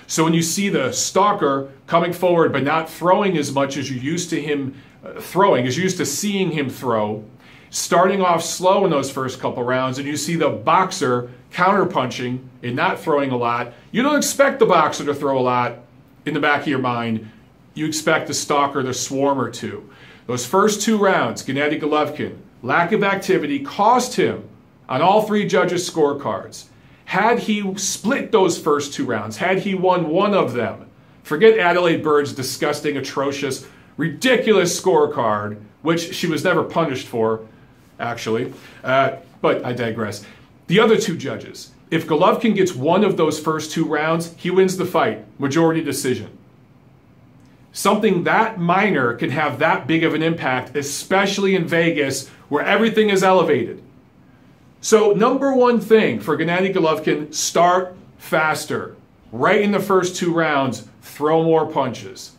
So 0.07 0.25
when 0.25 0.35
you 0.35 0.43
see 0.43 0.69
the 0.69 0.93
stalker 0.93 1.71
coming 1.87 2.13
forward 2.13 2.53
but 2.53 2.63
not 2.63 2.91
throwing 2.91 3.37
as 3.37 3.53
much 3.53 3.77
as 3.77 3.91
you're 3.91 4.03
used 4.03 4.31
to 4.31 4.41
him 4.41 4.81
uh, 5.05 5.21
throwing, 5.21 5.67
as 5.67 5.77
you're 5.77 5.85
used 5.85 5.99
to 5.99 6.07
seeing 6.07 6.51
him 6.51 6.69
throw, 6.69 7.25
starting 7.71 8.21
off 8.21 8.43
slow 8.43 8.85
in 8.85 8.91
those 8.91 9.11
first 9.11 9.41
couple 9.41 9.63
rounds, 9.63 9.99
and 9.99 10.07
you 10.07 10.17
see 10.17 10.37
the 10.37 10.49
boxer 10.49 11.31
counterpunching 11.53 12.39
and 12.63 12.77
not 12.77 13.01
throwing 13.01 13.31
a 13.31 13.37
lot, 13.37 13.73
you 13.91 14.03
don't 14.03 14.17
expect 14.17 14.59
the 14.59 14.67
boxer 14.67 15.05
to 15.05 15.15
throw 15.15 15.39
a 15.39 15.41
lot 15.41 15.79
in 16.27 16.35
the 16.35 16.41
back 16.41 16.63
of 16.63 16.69
your 16.69 16.79
mind, 16.79 17.29
you 17.75 17.87
expect 17.87 18.29
the 18.29 18.35
stalker 18.35 18.83
to 18.83 18.95
swarm 18.95 19.41
or 19.41 19.51
two. 19.51 19.91
Those 20.27 20.47
first 20.47 20.83
two 20.83 20.97
rounds, 20.97 21.45
Gennady 21.45 21.81
Golovkin, 21.81 22.37
lack 22.63 22.93
of 22.93 23.03
activity 23.03 23.61
cost 23.61 24.15
him 24.15 24.49
on 24.89 25.03
all 25.03 25.23
three 25.23 25.47
judges' 25.47 25.89
scorecards. 25.89 26.67
Had 27.07 27.41
he 27.41 27.77
split 27.77 28.33
those 28.33 28.59
first 28.59 28.93
two 28.95 29.05
rounds, 29.05 29.37
had 29.37 29.59
he 29.59 29.75
won 29.75 30.09
one 30.09 30.35
of 30.35 30.55
them, 30.55 30.91
forget 31.23 31.59
Adalaide 31.59 32.03
Byrd's 32.03 32.33
disgusting, 32.33 32.97
atrocious, 32.97 33.67
ridiculous 33.97 34.79
scorecard, 34.79 35.61
which 35.83 36.15
she 36.15 36.27
was 36.27 36.43
never 36.45 36.65
punished 36.65 37.07
for, 37.07 37.47
actually. 38.01 38.53
Uh, 38.83 39.17
but 39.41 39.65
I 39.65 39.73
digress. 39.73 40.25
The 40.67 40.81
other 40.81 40.97
two 40.97 41.17
judges, 41.17 41.71
If 41.91 42.07
Golovkin 42.07 42.55
gets 42.57 42.75
one 42.75 43.05
of 43.05 43.17
those 43.17 43.39
first 43.39 43.71
two 43.71 43.85
rounds, 43.85 44.35
he 44.37 44.51
wins 44.51 44.77
the 44.77 44.87
fight, 44.87 45.25
majority 45.39 45.83
decision. 45.83 46.37
Something 47.73 48.25
that 48.25 48.59
minor 48.59 49.15
can 49.15 49.31
have 49.31 49.59
that 49.59 49.87
big 49.87 50.03
of 50.03 50.15
an 50.15 50.23
impact, 50.23 50.77
especially 50.77 51.55
in 51.55 51.67
Vegas 51.67 52.29
where 52.49 52.65
everything 52.65 53.11
is 53.11 53.23
elevated. 53.23 53.83
So, 54.85 55.13
number 55.13 55.55
one 55.55 55.81
thing 55.81 56.21
for 56.21 56.37
Gennady 56.37 56.71
Golovkin 56.71 57.35
start 57.35 57.97
faster. 58.19 58.97
Right 59.33 59.63
in 59.63 59.73
the 59.73 59.81
first 59.81 60.15
two 60.15 60.31
rounds, 60.31 60.87
throw 61.01 61.43
more 61.43 61.67
punches. 61.67 62.33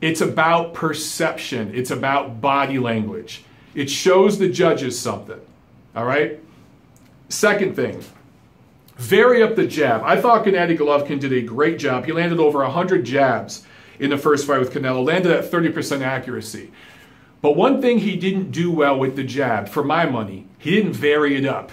It's 0.00 0.22
about 0.22 0.72
perception, 0.72 1.74
it's 1.74 1.90
about 1.90 2.40
body 2.40 2.78
language. 2.78 3.44
It 3.74 3.90
shows 3.90 4.38
the 4.38 4.48
judges 4.48 4.98
something. 4.98 5.38
All 5.94 6.06
right? 6.06 6.40
Second 7.28 7.76
thing, 7.76 8.02
vary 8.96 9.42
up 9.42 9.54
the 9.54 9.66
jab. 9.66 10.00
I 10.02 10.18
thought 10.18 10.46
Gennady 10.46 10.78
Golovkin 10.78 11.20
did 11.20 11.34
a 11.34 11.42
great 11.42 11.78
job. 11.78 12.06
He 12.06 12.12
landed 12.12 12.40
over 12.40 12.60
100 12.60 13.04
jabs 13.04 13.66
in 13.98 14.08
the 14.08 14.16
first 14.16 14.46
fight 14.46 14.60
with 14.60 14.72
Canelo, 14.72 15.04
landed 15.04 15.30
at 15.30 15.50
30% 15.50 16.00
accuracy. 16.00 16.72
But 17.42 17.54
one 17.54 17.82
thing 17.82 17.98
he 17.98 18.16
didn't 18.16 18.50
do 18.50 18.70
well 18.70 18.98
with 18.98 19.14
the 19.14 19.24
jab, 19.24 19.68
for 19.68 19.84
my 19.84 20.06
money, 20.06 20.46
he 20.58 20.70
didn't 20.70 20.94
vary 20.94 21.36
it 21.36 21.44
up. 21.44 21.70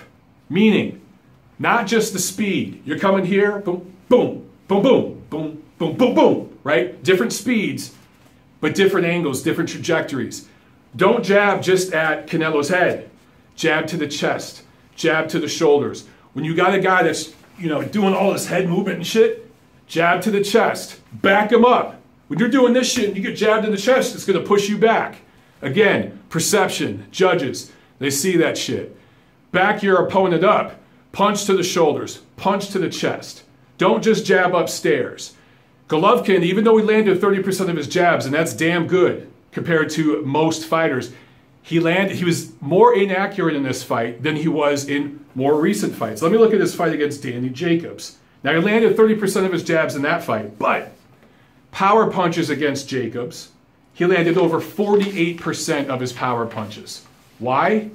Meaning, 0.50 1.02
not 1.60 1.88
just 1.88 2.14
the 2.14 2.20
speed. 2.20 2.82
You're 2.86 3.00
coming 3.00 3.26
here, 3.26 3.60
boom, 3.60 3.94
boom, 4.10 4.50
boom, 4.68 4.84
boom, 4.84 5.24
boom, 5.30 5.64
boom, 5.78 5.98
boom, 5.98 6.16
boom, 6.16 6.58
right? 6.64 7.02
Different 7.04 7.34
speeds, 7.34 7.94
but 8.60 8.76
different 8.76 9.06
angles, 9.06 9.44
different 9.44 9.70
trajectories. 9.70 10.48
Don't 10.96 11.24
jab 11.24 11.62
just 11.62 11.94
at 11.94 12.28
Canelo's 12.28 12.70
head. 12.70 13.10
Jab 13.56 13.88
to 13.88 13.98
the 13.98 14.08
chest, 14.08 14.64
jab 14.96 15.28
to 15.30 15.40
the 15.40 15.48
shoulders. 15.48 16.08
When 16.34 16.46
you 16.46 16.56
got 16.56 16.74
a 16.74 16.80
guy 16.80 17.04
that's, 17.04 17.34
you 17.58 17.68
know, 17.68 17.84
doing 17.84 18.14
all 18.14 18.32
this 18.32 18.48
head 18.48 18.70
movement 18.70 18.98
and 18.98 19.06
shit, 19.06 19.52
jab 19.86 20.22
to 20.22 20.32
the 20.32 20.44
chest, 20.44 21.00
back 21.22 21.52
him 21.52 21.66
up. 21.66 22.00
When 22.28 22.40
you're 22.40 22.50
doing 22.50 22.74
this 22.74 22.92
shit 22.92 23.10
and 23.10 23.18
you 23.18 23.24
get 23.24 23.36
jabbed 23.36 23.66
in 23.66 23.72
the 23.72 23.78
chest, 23.78 24.16
it's 24.16 24.26
to 24.26 24.40
push 24.40 24.70
you 24.70 24.78
back. 24.78 25.18
Again, 25.62 26.20
perception, 26.30 27.08
judges, 27.12 27.72
they 27.98 28.10
see 28.10 28.38
that 28.38 28.58
shit. 28.58 28.96
Back 29.52 29.82
your 29.82 29.98
opponent 29.98 30.44
up, 30.44 30.80
punch 31.12 31.46
to 31.46 31.56
the 31.56 31.64
shoulders, 31.64 32.22
punch 32.38 32.70
to 32.70 32.80
the 32.80 32.90
chest. 32.90 33.44
Don't 33.78 34.04
just 34.04 34.26
jab 34.26 34.54
upstairs. 34.54 35.36
Golovkin, 35.88 36.44
even 36.44 36.64
though 36.64 36.78
he 36.78 36.84
landed 36.84 37.20
30% 37.20 37.70
of 37.70 37.76
his 37.76 37.88
jabs, 37.88 38.26
and 38.26 38.34
that's 38.34 38.54
damn 38.54 38.86
good 38.86 39.32
compared 39.52 39.90
to 39.92 40.22
most 40.24 40.66
fighters, 40.66 41.12
he 41.64 41.80
landed 41.80 42.18
he 42.18 42.26
was 42.26 42.52
more 42.62 42.96
inaccurate 42.96 43.56
in 43.56 43.64
this 43.64 43.84
fight 43.84 44.22
than 44.22 44.36
he 44.36 44.48
was 44.48 44.88
in 44.88 45.26
more 45.34 45.60
recent 45.60 45.96
fights. 45.96 46.22
Let 46.22 46.32
me 46.32 46.38
look 46.38 46.54
at 46.54 46.60
his 46.60 46.76
fight 46.76 46.94
against 46.94 47.24
Danny 47.24 47.50
Jacobs. 47.50 48.18
Now 48.44 48.54
he 48.54 48.60
landed 48.60 48.96
30% 48.96 49.46
of 49.46 49.52
his 49.52 49.64
jabs 49.64 49.96
in 49.96 50.04
that 50.04 50.24
fight, 50.24 50.60
but 50.60 50.92
power 51.72 52.12
punches 52.12 52.50
against 52.50 52.88
Jacobs, 52.88 53.50
he 53.94 54.06
landed 54.06 54.38
over 54.38 54.62
48% 54.62 55.88
of 55.88 56.00
his 56.00 56.14
power 56.14 56.46
punches. 56.46 57.06
Why? 57.40 57.90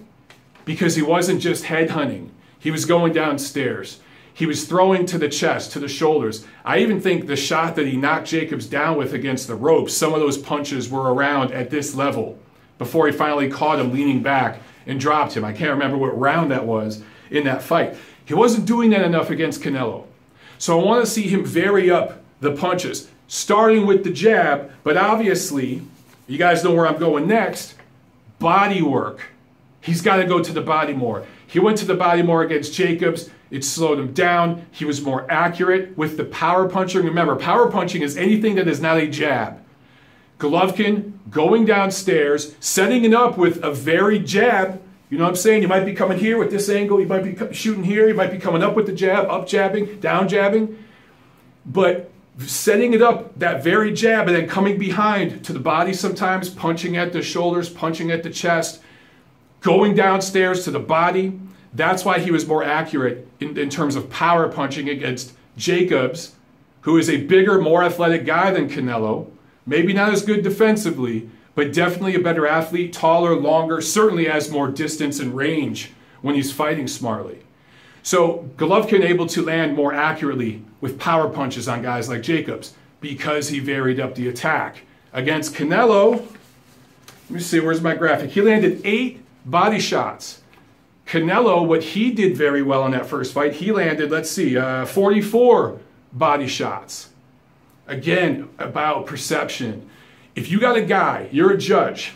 Because 0.64 0.96
he 0.96 1.02
wasn't 1.02 1.40
just 1.40 1.64
headhunting. 1.64 2.30
He 2.58 2.70
was 2.70 2.84
going 2.84 3.12
downstairs. 3.12 4.00
He 4.32 4.46
was 4.46 4.66
throwing 4.66 5.06
to 5.06 5.18
the 5.18 5.28
chest, 5.28 5.72
to 5.72 5.78
the 5.78 5.88
shoulders. 5.88 6.44
I 6.64 6.78
even 6.78 7.00
think 7.00 7.26
the 7.26 7.36
shot 7.36 7.76
that 7.76 7.86
he 7.86 7.96
knocked 7.96 8.26
Jacobs 8.26 8.66
down 8.66 8.96
with 8.96 9.12
against 9.14 9.46
the 9.46 9.54
ropes, 9.54 9.94
some 9.94 10.12
of 10.12 10.20
those 10.20 10.38
punches 10.38 10.88
were 10.88 11.14
around 11.14 11.52
at 11.52 11.70
this 11.70 11.94
level 11.94 12.38
before 12.78 13.06
he 13.06 13.12
finally 13.12 13.48
caught 13.48 13.78
him 13.78 13.92
leaning 13.92 14.22
back 14.22 14.60
and 14.86 14.98
dropped 14.98 15.36
him. 15.36 15.44
I 15.44 15.52
can't 15.52 15.70
remember 15.70 15.96
what 15.96 16.18
round 16.18 16.50
that 16.50 16.66
was 16.66 17.02
in 17.30 17.44
that 17.44 17.62
fight. 17.62 17.96
He 18.24 18.34
wasn't 18.34 18.66
doing 18.66 18.90
that 18.90 19.02
enough 19.02 19.30
against 19.30 19.62
Canelo. 19.62 20.06
So 20.58 20.80
I 20.80 20.84
want 20.84 21.04
to 21.04 21.10
see 21.10 21.28
him 21.28 21.44
vary 21.44 21.90
up 21.90 22.22
the 22.40 22.52
punches, 22.52 23.08
starting 23.28 23.86
with 23.86 24.02
the 24.02 24.10
jab, 24.10 24.72
but 24.82 24.96
obviously, 24.96 25.82
you 26.26 26.38
guys 26.38 26.64
know 26.64 26.74
where 26.74 26.86
I'm 26.86 26.98
going 26.98 27.28
next 27.28 27.74
body 28.38 28.82
work. 28.82 29.28
He's 29.84 30.00
got 30.00 30.16
to 30.16 30.24
go 30.24 30.42
to 30.42 30.50
the 30.50 30.62
body 30.62 30.94
more. 30.94 31.26
He 31.46 31.58
went 31.58 31.76
to 31.76 31.84
the 31.84 31.94
body 31.94 32.22
more 32.22 32.42
against 32.42 32.72
Jacobs. 32.72 33.28
It 33.50 33.66
slowed 33.66 33.98
him 33.98 34.14
down. 34.14 34.64
He 34.70 34.86
was 34.86 35.02
more 35.02 35.30
accurate 35.30 35.94
with 35.98 36.16
the 36.16 36.24
power 36.24 36.66
punching. 36.66 37.04
Remember, 37.04 37.36
power 37.36 37.70
punching 37.70 38.00
is 38.00 38.16
anything 38.16 38.54
that 38.54 38.66
is 38.66 38.80
not 38.80 38.96
a 38.96 39.06
jab. 39.06 39.62
Golovkin 40.38 41.12
going 41.28 41.66
downstairs, 41.66 42.54
setting 42.60 43.04
it 43.04 43.12
up 43.12 43.36
with 43.36 43.62
a 43.62 43.72
very 43.72 44.18
jab. 44.18 44.80
You 45.10 45.18
know 45.18 45.24
what 45.24 45.30
I'm 45.30 45.36
saying? 45.36 45.60
You 45.60 45.68
might 45.68 45.84
be 45.84 45.92
coming 45.92 46.18
here 46.18 46.38
with 46.38 46.50
this 46.50 46.70
angle. 46.70 46.98
You 46.98 47.06
might 47.06 47.22
be 47.22 47.54
shooting 47.54 47.84
here. 47.84 48.08
You 48.08 48.14
might 48.14 48.30
be 48.30 48.38
coming 48.38 48.62
up 48.62 48.74
with 48.74 48.86
the 48.86 48.94
jab, 48.94 49.28
up 49.28 49.46
jabbing, 49.46 50.00
down 50.00 50.28
jabbing. 50.28 50.82
But 51.66 52.10
setting 52.38 52.94
it 52.94 53.02
up, 53.02 53.38
that 53.38 53.62
very 53.62 53.92
jab, 53.92 54.28
and 54.28 54.36
then 54.36 54.48
coming 54.48 54.78
behind 54.78 55.44
to 55.44 55.52
the 55.52 55.60
body 55.60 55.92
sometimes, 55.92 56.48
punching 56.48 56.96
at 56.96 57.12
the 57.12 57.20
shoulders, 57.20 57.68
punching 57.68 58.10
at 58.10 58.22
the 58.22 58.30
chest, 58.30 58.80
going 59.64 59.94
downstairs 59.94 60.62
to 60.62 60.70
the 60.70 60.78
body, 60.78 61.40
that's 61.72 62.04
why 62.04 62.20
he 62.20 62.30
was 62.30 62.46
more 62.46 62.62
accurate 62.62 63.26
in, 63.40 63.58
in 63.58 63.70
terms 63.70 63.96
of 63.96 64.10
power 64.10 64.46
punching 64.46 64.90
against 64.90 65.32
Jacobs, 65.56 66.34
who 66.82 66.98
is 66.98 67.08
a 67.08 67.24
bigger, 67.24 67.58
more 67.58 67.82
athletic 67.82 68.26
guy 68.26 68.50
than 68.50 68.68
Canelo. 68.68 69.30
Maybe 69.66 69.94
not 69.94 70.12
as 70.12 70.22
good 70.22 70.44
defensively, 70.44 71.30
but 71.54 71.72
definitely 71.72 72.14
a 72.14 72.20
better 72.20 72.46
athlete, 72.46 72.92
taller, 72.92 73.34
longer, 73.34 73.80
certainly 73.80 74.26
has 74.26 74.50
more 74.50 74.68
distance 74.68 75.18
and 75.18 75.34
range 75.34 75.92
when 76.20 76.34
he's 76.34 76.52
fighting 76.52 76.86
smartly. 76.86 77.38
So 78.02 78.50
Golovkin 78.58 79.02
able 79.02 79.26
to 79.28 79.42
land 79.42 79.74
more 79.74 79.94
accurately 79.94 80.62
with 80.82 80.98
power 80.98 81.30
punches 81.30 81.68
on 81.68 81.80
guys 81.80 82.06
like 82.06 82.22
Jacobs 82.22 82.74
because 83.00 83.48
he 83.48 83.60
varied 83.60 83.98
up 83.98 84.14
the 84.14 84.28
attack. 84.28 84.82
Against 85.14 85.54
Canelo, 85.54 86.16
let 86.16 87.30
me 87.30 87.40
see, 87.40 87.60
where's 87.60 87.80
my 87.80 87.94
graphic? 87.94 88.32
He 88.32 88.42
landed 88.42 88.82
eight 88.84 89.23
body 89.44 89.78
shots. 89.78 90.42
Canelo, 91.06 91.66
what 91.66 91.82
he 91.82 92.10
did 92.10 92.36
very 92.36 92.62
well 92.62 92.84
in 92.86 92.92
that 92.92 93.06
first 93.06 93.34
fight, 93.34 93.54
he 93.54 93.72
landed, 93.72 94.10
let's 94.10 94.30
see, 94.30 94.56
uh, 94.56 94.86
44 94.86 95.78
body 96.12 96.46
shots. 96.46 97.10
Again, 97.86 98.48
about 98.58 99.06
perception. 99.06 99.88
If 100.34 100.50
you 100.50 100.58
got 100.58 100.76
a 100.76 100.82
guy, 100.82 101.28
you're 101.30 101.52
a 101.52 101.58
judge. 101.58 102.12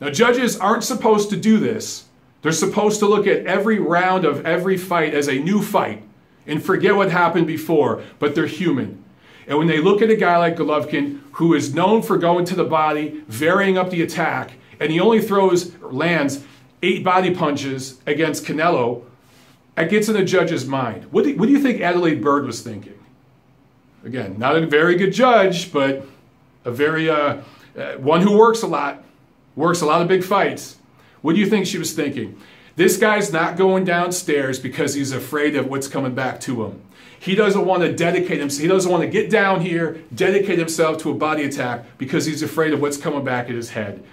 Now, 0.00 0.10
judges 0.10 0.58
aren't 0.58 0.84
supposed 0.84 1.30
to 1.30 1.36
do 1.36 1.58
this. 1.58 2.06
They're 2.42 2.52
supposed 2.52 3.00
to 3.00 3.06
look 3.06 3.26
at 3.26 3.46
every 3.46 3.78
round 3.78 4.24
of 4.24 4.44
every 4.46 4.76
fight 4.76 5.14
as 5.14 5.28
a 5.28 5.38
new 5.38 5.62
fight 5.62 6.02
and 6.46 6.62
forget 6.62 6.96
what 6.96 7.10
happened 7.10 7.46
before, 7.46 8.02
but 8.18 8.34
they're 8.34 8.46
human. 8.46 9.04
And 9.46 9.58
when 9.58 9.66
they 9.66 9.80
look 9.80 10.02
at 10.02 10.10
a 10.10 10.16
guy 10.16 10.36
like 10.36 10.56
Golovkin, 10.56 11.20
who 11.32 11.54
is 11.54 11.74
known 11.74 12.02
for 12.02 12.18
going 12.18 12.44
to 12.46 12.54
the 12.54 12.64
body, 12.64 13.22
varying 13.28 13.78
up 13.78 13.90
the 13.90 14.02
attack, 14.02 14.52
and 14.80 14.90
he 14.90 15.00
only 15.00 15.20
throws, 15.20 15.74
lands 15.80 16.44
eight 16.82 17.02
body 17.02 17.34
punches 17.34 18.00
against 18.06 18.44
Canelo, 18.44 19.04
that 19.74 19.90
gets 19.90 20.08
in 20.08 20.14
the 20.14 20.24
judge's 20.24 20.66
mind. 20.66 21.04
What 21.12 21.24
do, 21.24 21.36
what 21.36 21.46
do 21.46 21.52
you 21.52 21.60
think 21.60 21.80
Adalaide 21.80 22.22
Byrd 22.22 22.46
was 22.46 22.62
thinking? 22.62 22.98
Again, 24.04 24.38
not 24.38 24.56
a 24.56 24.66
very 24.66 24.96
good 24.96 25.12
judge, 25.12 25.72
but 25.72 26.04
a 26.64 26.70
very, 26.70 27.08
uh, 27.08 27.38
uh, 27.76 27.92
one 27.94 28.20
who 28.22 28.36
works 28.36 28.62
a 28.62 28.66
lot, 28.66 29.04
works 29.56 29.80
a 29.80 29.86
lot 29.86 30.02
of 30.02 30.08
big 30.08 30.24
fights. 30.24 30.76
What 31.22 31.34
do 31.34 31.40
you 31.40 31.46
think 31.46 31.66
she 31.66 31.78
was 31.78 31.92
thinking? 31.92 32.40
This 32.76 32.96
guy's 32.96 33.32
not 33.32 33.56
going 33.56 33.84
downstairs 33.84 34.58
because 34.58 34.94
he's 34.94 35.12
afraid 35.12 35.56
of 35.56 35.66
what's 35.68 35.88
coming 35.88 36.14
back 36.14 36.40
to 36.42 36.64
him. 36.64 36.80
He 37.20 37.34
doesn't 37.34 37.64
want 37.64 37.82
to 37.82 37.92
dedicate 37.92 38.38
himself, 38.38 38.62
he 38.62 38.68
doesn't 38.68 38.90
want 38.90 39.02
to 39.02 39.08
get 39.08 39.30
down 39.30 39.60
here, 39.60 40.02
dedicate 40.14 40.58
himself 40.58 40.98
to 40.98 41.10
a 41.10 41.14
body 41.14 41.42
attack 41.42 41.84
because 41.98 42.26
he's 42.26 42.42
afraid 42.42 42.72
of 42.72 42.80
what's 42.80 42.96
coming 42.96 43.24
back 43.24 43.48
at 43.48 43.54
his 43.56 43.70
head. 43.70 44.04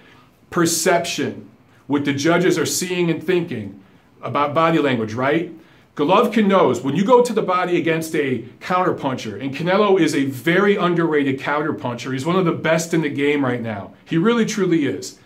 Perception 0.55 1.49
what 1.85 2.05
the 2.05 2.13
judges 2.13 2.57
are 2.57 2.65
seeing 2.65 3.11
and 3.11 3.21
thinking 3.21 3.83
about 4.21 4.53
body 4.53 4.79
language, 4.79 5.13
right? 5.13 5.51
Golovkin 5.95 6.47
knows 6.47 6.79
when 6.79 6.95
you 6.95 7.03
go 7.03 7.21
to 7.21 7.33
the 7.33 7.41
body 7.41 7.77
against 7.77 8.15
a 8.15 8.43
counterpuncher, 8.61 9.41
and 9.41 9.53
Canelo 9.53 9.99
is 9.99 10.15
a 10.15 10.23
very 10.23 10.77
underrated 10.77 11.41
counterpuncher. 11.41 12.13
He's 12.13 12.25
one 12.25 12.37
of 12.37 12.45
the 12.45 12.53
best 12.53 12.93
in 12.93 13.01
the 13.01 13.09
game 13.09 13.43
right 13.43 13.59
now. 13.59 13.95
He 14.05 14.17
really, 14.17 14.45
truly 14.45 14.85
is. 14.85 15.19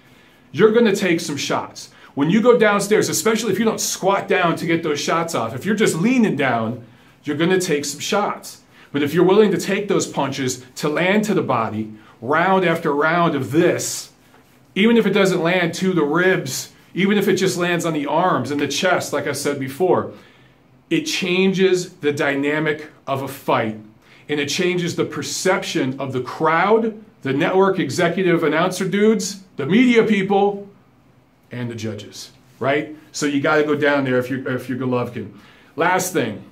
You're 0.51 0.71
going 0.71 0.85
to 0.85 0.95
take 0.95 1.19
some 1.19 1.37
shots. 1.37 1.91
When 2.15 2.31
you 2.31 2.41
go 2.41 2.57
downstairs, 2.57 3.07
especially 3.07 3.53
if 3.53 3.59
you 3.59 3.65
don't 3.65 3.79
squat 3.79 4.27
down 4.27 4.55
to 4.55 4.65
get 4.65 4.81
those 4.81 4.99
shots 4.99 5.35
off, 5.35 5.53
if 5.53 5.63
you're 5.63 5.75
just 5.75 5.93
leaning 5.93 6.37
down, 6.37 6.87
you're 7.23 7.37
going 7.37 7.51
to 7.51 7.61
take 7.61 7.85
some 7.85 7.99
shots. 7.99 8.63
But 8.91 9.03
if 9.03 9.13
you're 9.13 9.23
willing 9.23 9.51
to 9.51 9.59
take 9.59 9.89
those 9.89 10.07
punches 10.07 10.65
to 10.77 10.89
land 10.89 11.23
to 11.25 11.35
the 11.35 11.43
body, 11.43 11.93
round 12.19 12.65
after 12.65 12.91
round 12.91 13.35
of 13.35 13.51
this, 13.51 14.08
even 14.79 14.97
if 14.97 15.05
it 15.05 15.11
doesn't 15.11 15.41
land 15.41 15.73
to 15.75 15.93
the 15.93 16.03
ribs, 16.03 16.71
even 16.93 17.17
if 17.17 17.27
it 17.27 17.35
just 17.35 17.57
lands 17.57 17.85
on 17.85 17.93
the 17.93 18.05
arms 18.05 18.51
and 18.51 18.59
the 18.59 18.67
chest, 18.67 19.13
like 19.13 19.27
I 19.27 19.33
said 19.33 19.59
before, 19.59 20.11
it 20.89 21.03
changes 21.03 21.93
the 21.95 22.11
dynamic 22.11 22.89
of 23.05 23.21
a 23.21 23.27
fight 23.27 23.77
and 24.27 24.39
it 24.39 24.47
changes 24.47 24.95
the 24.95 25.05
perception 25.05 25.99
of 25.99 26.13
the 26.13 26.21
crowd, 26.21 27.03
the 27.21 27.33
network 27.33 27.79
executive 27.79 28.43
announcer 28.43 28.87
dudes, 28.87 29.41
the 29.57 29.65
media 29.65 30.03
people, 30.03 30.69
and 31.51 31.69
the 31.69 31.75
judges, 31.75 32.31
right? 32.59 32.95
So 33.11 33.25
you 33.25 33.41
got 33.41 33.57
to 33.57 33.63
go 33.63 33.75
down 33.75 34.03
there 34.03 34.17
if 34.19 34.29
you're, 34.29 34.47
if 34.49 34.69
you're 34.69 34.77
Golovkin. 34.77 35.33
Last 35.75 36.13
thing, 36.13 36.43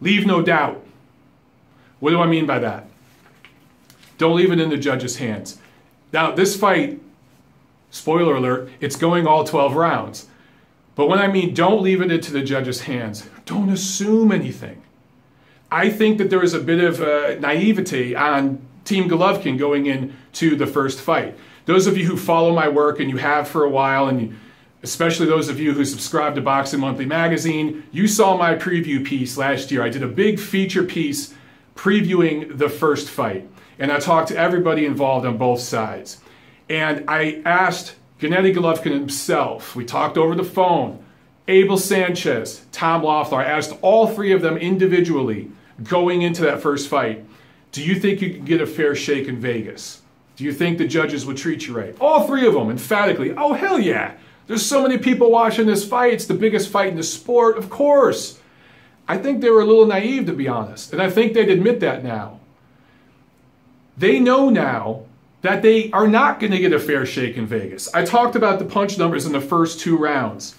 Leave 0.00 0.26
no 0.26 0.42
doubt. 0.42 0.82
What 2.00 2.10
do 2.10 2.20
I 2.20 2.26
mean 2.26 2.46
by 2.46 2.58
that? 2.60 2.86
Don't 4.18 4.36
leave 4.36 4.52
it 4.52 4.60
in 4.60 4.70
the 4.70 4.76
judge's 4.76 5.16
hands. 5.16 5.58
Now, 6.12 6.32
this 6.32 6.56
fight, 6.56 7.00
spoiler 7.90 8.36
alert, 8.36 8.70
it's 8.80 8.96
going 8.96 9.26
all 9.26 9.44
12 9.44 9.74
rounds. 9.74 10.28
But 10.94 11.08
when 11.08 11.18
I 11.18 11.28
mean 11.28 11.54
don't 11.54 11.82
leave 11.82 12.02
it 12.02 12.10
into 12.10 12.32
the 12.32 12.42
judge's 12.42 12.82
hands, 12.82 13.28
don't 13.46 13.70
assume 13.70 14.32
anything. 14.32 14.82
I 15.70 15.88
think 15.88 16.18
that 16.18 16.30
there 16.30 16.42
is 16.42 16.54
a 16.54 16.60
bit 16.60 16.82
of 16.82 17.00
uh, 17.00 17.38
naivety 17.38 18.16
on 18.16 18.60
Team 18.84 19.08
Golovkin 19.08 19.56
going 19.58 19.86
into 19.86 20.56
the 20.56 20.66
first 20.66 21.00
fight. 21.00 21.36
Those 21.66 21.86
of 21.86 21.96
you 21.96 22.06
who 22.06 22.16
follow 22.16 22.52
my 22.52 22.68
work 22.68 22.98
and 22.98 23.08
you 23.08 23.18
have 23.18 23.46
for 23.46 23.64
a 23.64 23.70
while, 23.70 24.08
and 24.08 24.20
you, 24.20 24.34
especially 24.82 25.26
those 25.26 25.48
of 25.48 25.60
you 25.60 25.72
who 25.72 25.84
subscribe 25.84 26.34
to 26.34 26.40
Boxing 26.40 26.80
Monthly 26.80 27.06
magazine, 27.06 27.84
you 27.92 28.08
saw 28.08 28.36
my 28.36 28.54
preview 28.56 29.04
piece 29.04 29.36
last 29.36 29.70
year. 29.70 29.82
I 29.82 29.90
did 29.90 30.02
a 30.02 30.08
big 30.08 30.40
feature 30.40 30.82
piece 30.82 31.34
previewing 31.76 32.58
the 32.58 32.68
first 32.68 33.08
fight, 33.08 33.48
and 33.78 33.92
I 33.92 34.00
talked 34.00 34.28
to 34.28 34.36
everybody 34.36 34.84
involved 34.84 35.24
on 35.24 35.38
both 35.38 35.60
sides. 35.60 36.20
And 36.70 37.04
I 37.10 37.42
asked 37.44 37.96
Gennady 38.20 38.54
Golovkin 38.54 38.92
himself, 38.92 39.74
we 39.74 39.84
talked 39.84 40.16
over 40.16 40.36
the 40.36 40.44
phone, 40.44 41.04
Abel 41.48 41.76
Sanchez, 41.76 42.64
Tom 42.70 43.02
Loeffler, 43.02 43.40
I 43.40 43.46
asked 43.46 43.74
all 43.82 44.06
three 44.06 44.32
of 44.32 44.40
them 44.40 44.56
individually 44.56 45.50
going 45.82 46.22
into 46.22 46.42
that 46.42 46.62
first 46.62 46.88
fight, 46.88 47.24
do 47.72 47.82
you 47.82 47.96
think 47.96 48.22
you 48.22 48.34
can 48.34 48.44
get 48.44 48.60
a 48.60 48.66
fair 48.66 48.94
shake 48.94 49.26
in 49.26 49.40
Vegas? 49.40 50.02
Do 50.36 50.44
you 50.44 50.52
think 50.52 50.78
the 50.78 50.86
judges 50.86 51.26
would 51.26 51.36
treat 51.36 51.66
you 51.66 51.76
right? 51.76 51.96
All 52.00 52.26
three 52.26 52.46
of 52.46 52.54
them, 52.54 52.70
emphatically. 52.70 53.32
Oh, 53.36 53.52
hell 53.52 53.78
yeah. 53.78 54.14
There's 54.46 54.64
so 54.64 54.82
many 54.82 54.96
people 54.96 55.30
watching 55.30 55.66
this 55.66 55.86
fight. 55.86 56.14
It's 56.14 56.26
the 56.26 56.34
biggest 56.34 56.70
fight 56.70 56.88
in 56.88 56.96
the 56.96 57.02
sport. 57.02 57.58
Of 57.58 57.68
course. 57.68 58.40
I 59.06 59.18
think 59.18 59.40
they 59.40 59.50
were 59.50 59.60
a 59.60 59.66
little 59.66 59.86
naive, 59.86 60.26
to 60.26 60.32
be 60.32 60.48
honest. 60.48 60.92
And 60.92 61.02
I 61.02 61.10
think 61.10 61.34
they'd 61.34 61.50
admit 61.50 61.80
that 61.80 62.04
now. 62.04 62.40
They 63.96 64.18
know 64.18 64.50
now 64.50 65.04
that 65.42 65.62
they 65.62 65.90
are 65.92 66.06
not 66.06 66.38
going 66.40 66.52
to 66.52 66.58
get 66.58 66.72
a 66.72 66.78
fair 66.78 67.06
shake 67.06 67.36
in 67.36 67.46
Vegas. 67.46 67.92
I 67.94 68.04
talked 68.04 68.36
about 68.36 68.58
the 68.58 68.64
punch 68.64 68.98
numbers 68.98 69.26
in 69.26 69.32
the 69.32 69.40
first 69.40 69.80
two 69.80 69.96
rounds 69.96 70.54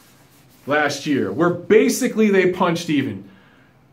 last 0.65 1.05
year, 1.05 1.31
where 1.31 1.49
basically 1.49 2.29
they 2.29 2.51
punched 2.51 2.89
even 2.89 3.29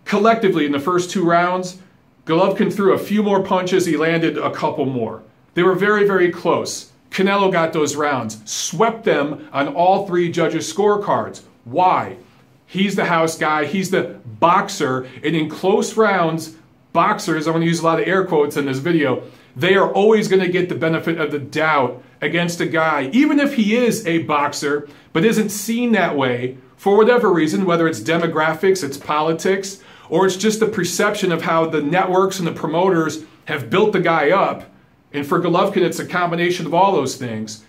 collectively 0.08 0.64
in 0.64 0.72
the 0.72 0.80
first 0.80 1.10
two 1.10 1.24
rounds, 1.24 1.78
Golovkin 2.24 2.72
threw 2.72 2.94
a 2.94 2.98
few 2.98 3.22
more 3.22 3.42
punches, 3.42 3.86
he 3.86 3.96
landed 3.96 4.38
a 4.38 4.50
couple 4.50 4.86
more. 4.86 5.22
They 5.54 5.62
were 5.62 5.74
very, 5.74 6.06
very 6.06 6.30
close. 6.30 6.92
Canelo 7.10 7.52
got 7.52 7.72
those 7.72 7.96
rounds, 7.96 8.38
swept 8.50 9.04
them 9.04 9.48
on 9.52 9.68
all 9.68 10.06
three 10.06 10.30
judges' 10.30 10.72
scorecards. 10.72 11.42
Why? 11.64 12.16
He's 12.66 12.96
the 12.96 13.06
house 13.06 13.38
guy, 13.38 13.64
he's 13.64 13.90
the 13.90 14.18
boxer, 14.24 15.08
and 15.22 15.34
in 15.34 15.48
close 15.48 15.96
rounds, 15.96 16.56
boxers, 16.92 17.46
I'm 17.46 17.52
going 17.52 17.62
to 17.62 17.68
use 17.68 17.80
a 17.80 17.84
lot 17.84 18.00
of 18.00 18.06
air 18.06 18.24
quotes 18.24 18.56
in 18.56 18.66
this 18.66 18.78
video, 18.78 19.22
they 19.58 19.74
are 19.74 19.92
always 19.92 20.28
going 20.28 20.42
to 20.42 20.48
get 20.48 20.68
the 20.68 20.74
benefit 20.76 21.18
of 21.18 21.32
the 21.32 21.38
doubt 21.38 22.02
against 22.20 22.60
a 22.60 22.66
guy, 22.66 23.10
even 23.12 23.40
if 23.40 23.54
he 23.54 23.76
is 23.76 24.06
a 24.06 24.18
boxer, 24.18 24.88
but 25.12 25.24
isn't 25.24 25.48
seen 25.48 25.92
that 25.92 26.16
way 26.16 26.56
for 26.76 26.96
whatever 26.96 27.32
reason, 27.32 27.64
whether 27.64 27.88
it's 27.88 27.98
demographics, 27.98 28.84
it's 28.84 28.96
politics, 28.96 29.82
or 30.08 30.26
it's 30.26 30.36
just 30.36 30.60
the 30.60 30.66
perception 30.66 31.32
of 31.32 31.42
how 31.42 31.66
the 31.66 31.82
networks 31.82 32.38
and 32.38 32.46
the 32.46 32.52
promoters 32.52 33.24
have 33.46 33.68
built 33.68 33.92
the 33.92 34.00
guy 34.00 34.30
up. 34.30 34.70
And 35.12 35.26
for 35.26 35.40
Golovkin, 35.40 35.82
it's 35.82 35.98
a 35.98 36.06
combination 36.06 36.64
of 36.64 36.72
all 36.72 36.92
those 36.92 37.16
things. 37.16 37.64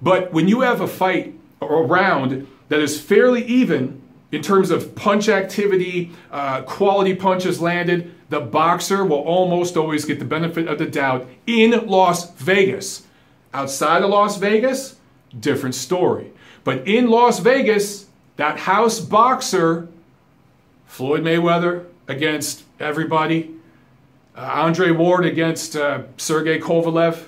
But 0.00 0.32
when 0.32 0.48
you 0.48 0.62
have 0.62 0.80
a 0.80 0.88
fight 0.88 1.38
or 1.60 1.82
a 1.82 1.86
round 1.86 2.46
that 2.68 2.80
is 2.80 2.98
fairly 2.98 3.44
even 3.44 4.02
in 4.32 4.42
terms 4.42 4.70
of 4.70 4.94
punch 4.94 5.28
activity, 5.28 6.12
uh, 6.30 6.62
quality 6.62 7.14
punches 7.14 7.60
landed, 7.60 8.12
the 8.28 8.40
boxer 8.40 9.04
will 9.04 9.20
almost 9.20 9.76
always 9.76 10.04
get 10.04 10.18
the 10.18 10.24
benefit 10.24 10.66
of 10.66 10.78
the 10.78 10.86
doubt 10.86 11.28
in 11.46 11.86
Las 11.86 12.32
Vegas. 12.32 13.04
Outside 13.54 14.02
of 14.02 14.10
Las 14.10 14.36
Vegas, 14.36 14.96
different 15.38 15.74
story. 15.74 16.32
But 16.64 16.86
in 16.88 17.08
Las 17.08 17.38
Vegas, 17.38 18.06
that 18.36 18.58
house 18.58 18.98
boxer 18.98 19.88
Floyd 20.86 21.22
Mayweather 21.22 21.86
against 22.08 22.64
everybody, 22.80 23.54
uh, 24.36 24.40
Andre 24.40 24.90
Ward 24.90 25.24
against 25.24 25.76
uh, 25.76 26.02
Sergey 26.16 26.58
Kovalev, 26.58 27.24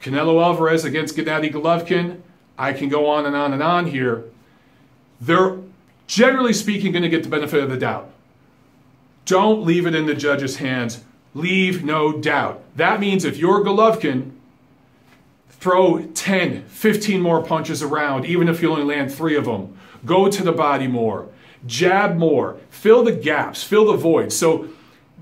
Canelo 0.00 0.42
Alvarez 0.42 0.84
against 0.84 1.16
Gennady 1.16 1.52
Golovkin. 1.52 2.20
I 2.58 2.72
can 2.72 2.88
go 2.88 3.06
on 3.06 3.26
and 3.26 3.34
on 3.34 3.52
and 3.52 3.62
on 3.62 3.86
here. 3.86 4.24
They're 5.20 5.56
generally 6.10 6.52
speaking 6.52 6.90
going 6.90 7.02
to 7.02 7.08
get 7.08 7.22
the 7.22 7.28
benefit 7.28 7.62
of 7.62 7.70
the 7.70 7.76
doubt. 7.76 8.10
Don't 9.26 9.64
leave 9.64 9.86
it 9.86 9.94
in 9.94 10.06
the 10.06 10.14
judge's 10.14 10.56
hands. 10.56 11.04
Leave 11.34 11.84
no 11.84 12.12
doubt. 12.12 12.62
That 12.74 12.98
means 12.98 13.24
if 13.24 13.36
you're 13.36 13.64
Golovkin, 13.64 14.32
throw 15.48 16.04
10, 16.06 16.64
15 16.64 17.20
more 17.20 17.42
punches 17.42 17.82
around, 17.82 18.26
even 18.26 18.48
if 18.48 18.60
you 18.60 18.72
only 18.72 18.82
land 18.82 19.14
three 19.14 19.36
of 19.36 19.44
them. 19.44 19.78
Go 20.04 20.28
to 20.28 20.42
the 20.42 20.52
body 20.52 20.88
more 20.88 21.28
jab 21.66 22.16
more, 22.16 22.58
fill 22.70 23.04
the 23.04 23.12
gaps, 23.12 23.62
fill 23.62 23.86
the 23.86 23.96
void. 23.96 24.32
So 24.32 24.68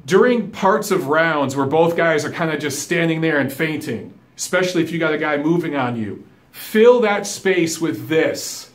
during 0.06 0.50
parts 0.50 0.90
of 0.90 1.08
rounds 1.08 1.56
where 1.56 1.66
both 1.66 1.96
guys 1.96 2.24
are 2.24 2.30
kind 2.30 2.50
of 2.50 2.60
just 2.60 2.80
standing 2.80 3.20
there 3.20 3.38
and 3.38 3.52
feinting, 3.52 4.16
especially 4.36 4.82
if 4.82 4.90
you 4.90 4.98
got 4.98 5.12
a 5.12 5.18
guy 5.18 5.36
moving 5.36 5.74
on 5.74 5.96
you, 5.96 6.24
fill 6.52 7.00
that 7.00 7.26
space 7.26 7.80
with 7.80 8.08
this. 8.08 8.67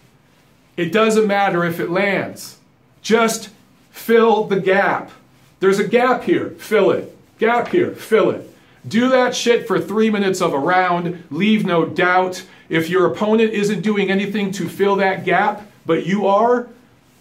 It 0.75 0.91
doesn't 0.91 1.27
matter 1.27 1.63
if 1.63 1.79
it 1.79 1.89
lands. 1.89 2.57
Just 3.01 3.49
fill 3.91 4.45
the 4.45 4.59
gap. 4.59 5.11
There's 5.59 5.79
a 5.79 5.87
gap 5.87 6.23
here, 6.23 6.51
fill 6.51 6.91
it. 6.91 7.15
Gap 7.37 7.69
here, 7.69 7.91
fill 7.91 8.31
it. 8.31 8.49
Do 8.87 9.09
that 9.09 9.35
shit 9.35 9.67
for 9.67 9.79
three 9.79 10.09
minutes 10.09 10.41
of 10.41 10.53
a 10.53 10.59
round, 10.59 11.23
leave 11.29 11.65
no 11.65 11.85
doubt. 11.85 12.43
If 12.69 12.89
your 12.89 13.05
opponent 13.05 13.53
isn't 13.53 13.81
doing 13.81 14.09
anything 14.09 14.51
to 14.53 14.67
fill 14.67 14.95
that 14.97 15.23
gap, 15.25 15.69
but 15.85 16.05
you 16.05 16.27
are, 16.27 16.67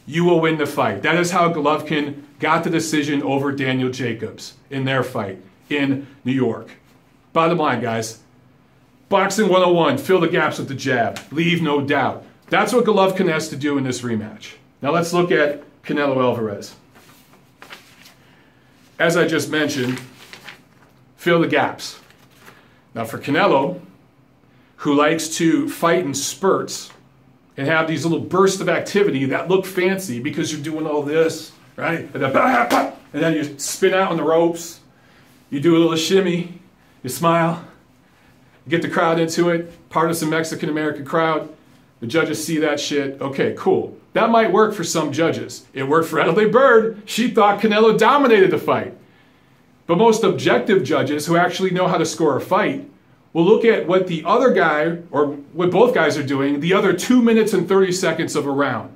you 0.07 0.25
will 0.25 0.41
win 0.41 0.59
the 0.59 0.67
fight. 0.67 1.03
That 1.03 1.17
is 1.17 1.31
how 1.31 1.53
Golovkin 1.53 2.23
got 2.41 2.65
the 2.65 2.71
decision 2.71 3.23
over 3.23 3.53
Daniel 3.53 3.91
Jacobs 3.91 4.55
in 4.71 4.85
their 4.85 5.05
fight 5.05 5.41
in 5.69 6.07
New 6.25 6.33
York. 6.33 6.71
Bottom 7.33 7.59
line, 7.59 7.81
guys 7.81 8.19
Boxing 9.09 9.49
101, 9.49 9.99
fill 9.99 10.21
the 10.21 10.29
gaps 10.29 10.59
with 10.59 10.69
the 10.69 10.75
jab, 10.75 11.21
leave 11.31 11.61
no 11.61 11.83
doubt. 11.83 12.25
That's 12.53 12.75
what 12.75 12.85
Golovkin 12.85 13.33
has 13.33 13.49
to 13.49 13.57
do 13.57 13.79
in 13.79 13.85
this 13.85 14.03
rematch. 14.03 14.57
Now 14.83 14.91
let's 14.91 15.15
look 15.15 15.31
at 15.31 15.63
Canelo 15.85 16.19
Alvarez. 16.19 16.77
As 18.99 19.17
I 19.17 19.27
just 19.27 19.49
mentioned, 19.49 19.99
fill 21.17 21.41
the 21.41 21.47
gaps. 21.47 21.99
Now 22.95 23.07
for 23.07 23.17
Canelo, 23.17 23.81
who 24.77 24.93
likes 24.93 25.29
to 25.37 25.67
fight 25.67 26.05
in 26.05 26.13
spurts, 26.13 26.91
and 27.57 27.67
have 27.67 27.89
these 27.89 28.05
little 28.05 28.21
bursts 28.21 28.61
of 28.61 28.69
activity 28.69 29.25
that 29.25 29.49
look 29.49 29.65
fancy 29.65 30.21
because 30.21 30.53
you're 30.53 30.61
doing 30.61 30.87
all 30.87 31.03
this, 31.03 31.53
right? 31.77 32.01
And 32.01 32.23
then, 32.23 32.37
and 33.15 33.23
then 33.23 33.33
you 33.33 33.59
spin 33.59 33.95
out 33.95 34.11
on 34.11 34.19
the 34.19 34.25
ropes, 34.25 34.81
you 35.49 35.59
do 35.59 35.75
a 35.75 35.79
little 35.79 35.97
shimmy, 35.97 36.61
you 37.03 37.09
smile, 37.09 37.65
you 38.67 38.71
get 38.71 38.83
the 38.83 38.91
crowd 38.91 39.19
into 39.19 39.49
it, 39.49 39.89
part 39.89 40.11
of 40.11 40.19
some 40.19 40.29
Mexican 40.29 40.69
American 40.69 41.07
crowd. 41.07 41.49
The 42.03 42.07
judges 42.07 42.45
see 42.45 42.59
that 42.59 42.79
shit. 42.79 43.19
Okay, 43.23 43.55
cool. 43.57 43.97
That 44.13 44.29
might 44.29 44.53
work 44.53 44.75
for 44.75 44.85
some 44.85 45.11
judges. 45.11 45.65
It 45.73 45.85
worked 45.85 46.09
for 46.11 46.21
Adalaide 46.21 46.53
Byrd. 46.53 47.03
She 47.07 47.31
thought 47.31 47.63
Canelo 47.63 47.99
dominated 47.99 48.51
the 48.51 48.59
fight. 48.59 48.95
But 49.87 49.97
most 49.97 50.23
objective 50.23 50.85
judges 50.85 51.25
who 51.25 51.37
actually 51.37 51.71
know 51.71 51.89
how 51.89 51.97
to 51.97 52.05
score 52.05 52.37
a 52.37 52.41
fight 52.43 52.91
We'll 53.33 53.47
look 53.47 53.65
at 53.65 53.87
what 53.87 54.09
the 54.09 54.25
other 54.25 54.53
guy, 54.53 54.99
or 55.11 55.29
what 55.53 55.71
both 55.71 55.95
guys 55.95 56.19
are 56.19 56.23
doing, 56.23 56.61
the 56.61 56.75
other 56.75 56.93
two 56.93 57.23
minutes 57.23 57.55
and 57.55 57.67
30 57.67 57.93
seconds 57.93 58.37
of 58.37 58.47
a 58.47 58.51
round. 58.51 58.95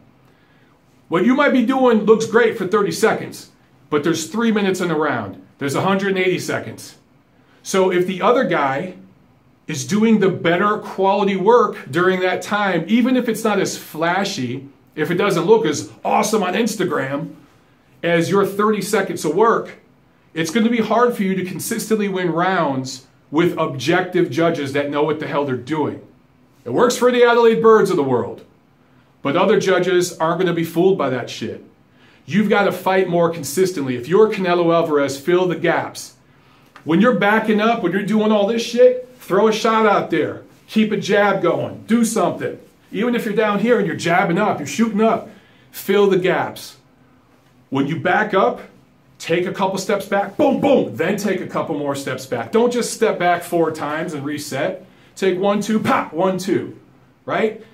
What 1.08 1.24
you 1.24 1.34
might 1.34 1.52
be 1.52 1.64
doing 1.64 2.00
looks 2.00 2.26
great 2.26 2.58
for 2.58 2.66
30 2.66 2.92
seconds, 2.92 3.50
but 3.88 4.04
there's 4.04 4.28
three 4.28 4.52
minutes 4.52 4.80
in 4.80 4.90
a 4.90 4.98
round. 4.98 5.42
There's 5.58 5.74
180 5.74 6.38
seconds. 6.38 6.96
So 7.62 7.90
if 7.90 8.06
the 8.06 8.20
other 8.20 8.44
guy 8.44 8.96
is 9.66 9.84
doing 9.84 10.20
the 10.20 10.28
better 10.28 10.78
quality 10.78 11.36
work 11.36 11.90
during 11.90 12.20
that 12.20 12.42
time, 12.42 12.84
even 12.86 13.16
if 13.16 13.28
it's 13.28 13.42
not 13.42 13.58
as 13.58 13.76
flashy, 13.76 14.68
if 14.94 15.10
it 15.10 15.16
doesn't 15.16 15.44
look 15.44 15.66
as 15.66 15.92
awesome 16.04 16.42
on 16.42 16.54
Instagram 16.54 17.34
as 18.02 18.30
your 18.30 18.46
30 18.46 18.80
seconds 18.80 19.24
of 19.24 19.34
work, 19.34 19.78
it's 20.34 20.50
going 20.50 20.64
to 20.64 20.70
be 20.70 20.82
hard 20.82 21.16
for 21.16 21.22
you 21.22 21.34
to 21.34 21.44
consistently 21.44 22.08
win 22.08 22.30
rounds 22.30 23.06
with 23.30 23.58
objective 23.58 24.30
judges 24.30 24.72
that 24.72 24.90
know 24.90 25.02
what 25.02 25.18
the 25.18 25.26
hell 25.26 25.44
they're 25.44 25.56
doing. 25.56 26.06
It 26.64 26.72
works 26.72 26.96
for 26.96 27.10
the 27.10 27.24
Adalaide 27.24 27.62
Byrds 27.62 27.90
of 27.90 27.96
the 27.96 28.02
world, 28.02 28.44
but 29.22 29.36
other 29.36 29.58
judges 29.58 30.16
aren't 30.18 30.38
going 30.38 30.46
to 30.46 30.52
be 30.52 30.64
fooled 30.64 30.98
by 30.98 31.10
that 31.10 31.28
shit. 31.28 31.64
You've 32.24 32.48
got 32.48 32.64
to 32.64 32.72
fight 32.72 33.08
more 33.08 33.30
consistently. 33.30 33.96
If 33.96 34.08
you're 34.08 34.30
Canelo 34.30 34.74
Alvarez, 34.74 35.18
fill 35.18 35.46
the 35.46 35.56
gaps. 35.56 36.14
When 36.84 37.00
you're 37.00 37.18
backing 37.18 37.60
up, 37.60 37.82
when 37.82 37.92
you're 37.92 38.02
doing 38.02 38.32
all 38.32 38.46
this 38.46 38.62
shit, 38.62 39.05
throw 39.26 39.48
a 39.48 39.52
shot 39.52 39.86
out 39.86 40.10
there. 40.10 40.42
Keep 40.68 40.92
a 40.92 40.96
jab 40.96 41.42
going. 41.42 41.84
Do 41.86 42.04
something. 42.04 42.60
Even 42.92 43.16
if 43.16 43.24
you're 43.24 43.34
down 43.34 43.58
here 43.58 43.78
and 43.78 43.86
you're 43.86 43.96
jabbing 43.96 44.38
up, 44.38 44.58
you're 44.58 44.66
shooting 44.66 45.02
up, 45.02 45.28
fill 45.72 46.08
the 46.08 46.18
gaps. 46.18 46.76
When 47.68 47.88
you 47.88 47.98
back 47.98 48.34
up, 48.34 48.60
take 49.18 49.44
a 49.44 49.52
couple 49.52 49.78
steps 49.78 50.06
back, 50.06 50.36
boom, 50.36 50.60
boom, 50.60 50.96
then 50.96 51.16
take 51.16 51.40
a 51.40 51.46
couple 51.46 51.76
more 51.76 51.96
steps 51.96 52.24
back. 52.24 52.52
Don't 52.52 52.72
just 52.72 52.94
step 52.94 53.18
back 53.18 53.42
four 53.42 53.72
times 53.72 54.14
and 54.14 54.24
reset. 54.24 54.86
Take 55.16 55.38
one, 55.38 55.60
two, 55.60 55.80
pop, 55.80 56.12
one, 56.12 56.38
two, 56.38 56.78
right? 57.24 57.64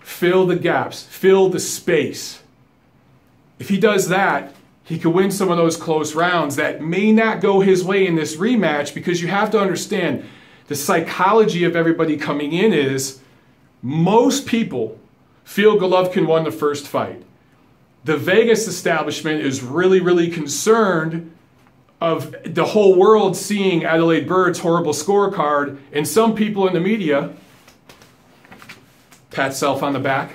Fill 0.00 0.46
the 0.46 0.56
gaps, 0.56 1.02
fill 1.02 1.48
the 1.48 1.60
space. 1.60 2.42
If 3.58 3.70
he 3.70 3.80
does 3.80 4.08
that, 4.08 4.54
he 4.84 4.98
could 4.98 5.14
win 5.14 5.30
some 5.30 5.50
of 5.50 5.56
those 5.56 5.76
close 5.76 6.14
rounds 6.14 6.56
that 6.56 6.82
may 6.82 7.12
not 7.12 7.40
go 7.40 7.60
his 7.60 7.82
way 7.82 8.06
in 8.06 8.14
this 8.14 8.36
rematch 8.36 8.94
because 8.94 9.22
you 9.22 9.28
have 9.28 9.50
to 9.52 9.60
understand 9.60 10.24
the 10.68 10.74
psychology 10.74 11.64
of 11.64 11.74
everybody 11.74 12.16
coming 12.16 12.52
in 12.52 12.72
is 12.72 13.20
most 13.82 14.46
people 14.46 14.98
feel 15.44 15.78
Golovkin 15.78 16.26
won 16.26 16.44
the 16.44 16.52
first 16.52 16.86
fight. 16.86 17.22
The 18.04 18.16
Vegas 18.16 18.68
establishment 18.68 19.42
is 19.42 19.62
really, 19.62 20.00
really 20.00 20.30
concerned 20.30 21.34
of 22.00 22.34
the 22.44 22.64
whole 22.64 22.94
world 22.94 23.36
seeing 23.36 23.84
Adalaide 23.84 24.28
Byrd's 24.28 24.60
horrible 24.60 24.92
scorecard, 24.92 25.78
and 25.92 26.06
some 26.06 26.34
people 26.34 26.68
in 26.68 26.74
the 26.74 26.80
media 26.80 27.34
pat 29.30 29.54
self 29.54 29.82
on 29.82 29.92
the 29.92 30.00
back, 30.00 30.32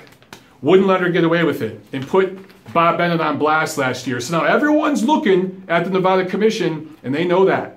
wouldn't 0.62 0.88
let 0.88 1.00
her 1.00 1.10
get 1.10 1.24
away 1.24 1.44
with 1.44 1.60
it, 1.60 1.78
and 1.92 2.06
put 2.06 2.38
Bob 2.72 2.96
Bennett 2.96 3.20
on 3.20 3.38
blast 3.38 3.76
last 3.76 4.06
year. 4.06 4.18
So 4.20 4.38
now 4.38 4.46
everyone's 4.46 5.04
looking 5.04 5.62
at 5.68 5.84
the 5.84 5.90
Nevada 5.90 6.24
Commission, 6.24 6.96
and 7.02 7.14
they 7.14 7.24
know 7.24 7.44
that. 7.44 7.73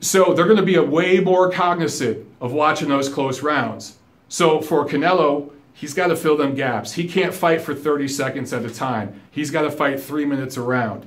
So 0.00 0.32
they're 0.32 0.46
going 0.46 0.56
to 0.56 0.62
be 0.62 0.76
a 0.76 0.82
way 0.82 1.20
more 1.20 1.50
cognizant 1.50 2.26
of 2.40 2.52
watching 2.52 2.88
those 2.88 3.08
close 3.08 3.42
rounds. 3.42 3.98
So 4.28 4.60
for 4.60 4.86
Canelo, 4.86 5.52
he's 5.74 5.92
got 5.92 6.06
to 6.06 6.16
fill 6.16 6.36
them 6.36 6.54
gaps. 6.54 6.92
He 6.92 7.06
can't 7.06 7.34
fight 7.34 7.60
for 7.60 7.74
30 7.74 8.08
seconds 8.08 8.52
at 8.52 8.64
a 8.64 8.70
time. 8.70 9.20
He's 9.30 9.50
got 9.50 9.62
to 9.62 9.70
fight 9.70 10.00
three 10.00 10.24
minutes 10.24 10.56
around. 10.56 11.06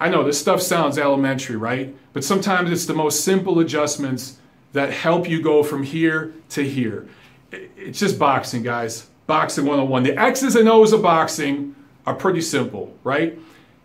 I 0.00 0.08
know 0.08 0.22
this 0.22 0.40
stuff 0.40 0.62
sounds 0.62 0.98
elementary, 0.98 1.56
right? 1.56 1.94
But 2.12 2.22
sometimes 2.22 2.70
it's 2.70 2.86
the 2.86 2.94
most 2.94 3.24
simple 3.24 3.58
adjustments 3.58 4.38
that 4.72 4.92
help 4.92 5.28
you 5.28 5.42
go 5.42 5.64
from 5.64 5.82
here 5.82 6.34
to 6.50 6.62
here. 6.62 7.08
It's 7.50 7.98
just 7.98 8.18
boxing, 8.18 8.62
guys. 8.62 9.06
Boxing 9.26 9.64
101. 9.64 10.04
The 10.04 10.16
X's 10.16 10.54
and 10.54 10.68
O's 10.68 10.92
of 10.92 11.02
boxing 11.02 11.74
are 12.06 12.14
pretty 12.14 12.40
simple, 12.40 12.96
right? 13.02 13.38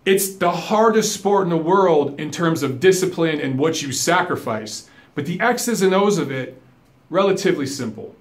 It's 0.05 0.35
the 0.35 0.51
hardest 0.51 1.13
sport 1.13 1.43
in 1.43 1.49
the 1.49 1.57
world 1.57 2.19
in 2.19 2.29
terms 2.29 2.61
of 2.61 2.79
discipline 2.79 3.39
and 3.39 3.57
what 3.57 3.81
you 3.81 3.93
sacrifice. 3.93 4.89
But 5.15 5.25
the 5.25 5.39
X's 5.39 5.81
and 5.81 5.93
O's 5.93 6.17
of 6.17 6.29
it, 6.29 6.61
relatively 7.09 7.65
simple. 7.65 8.15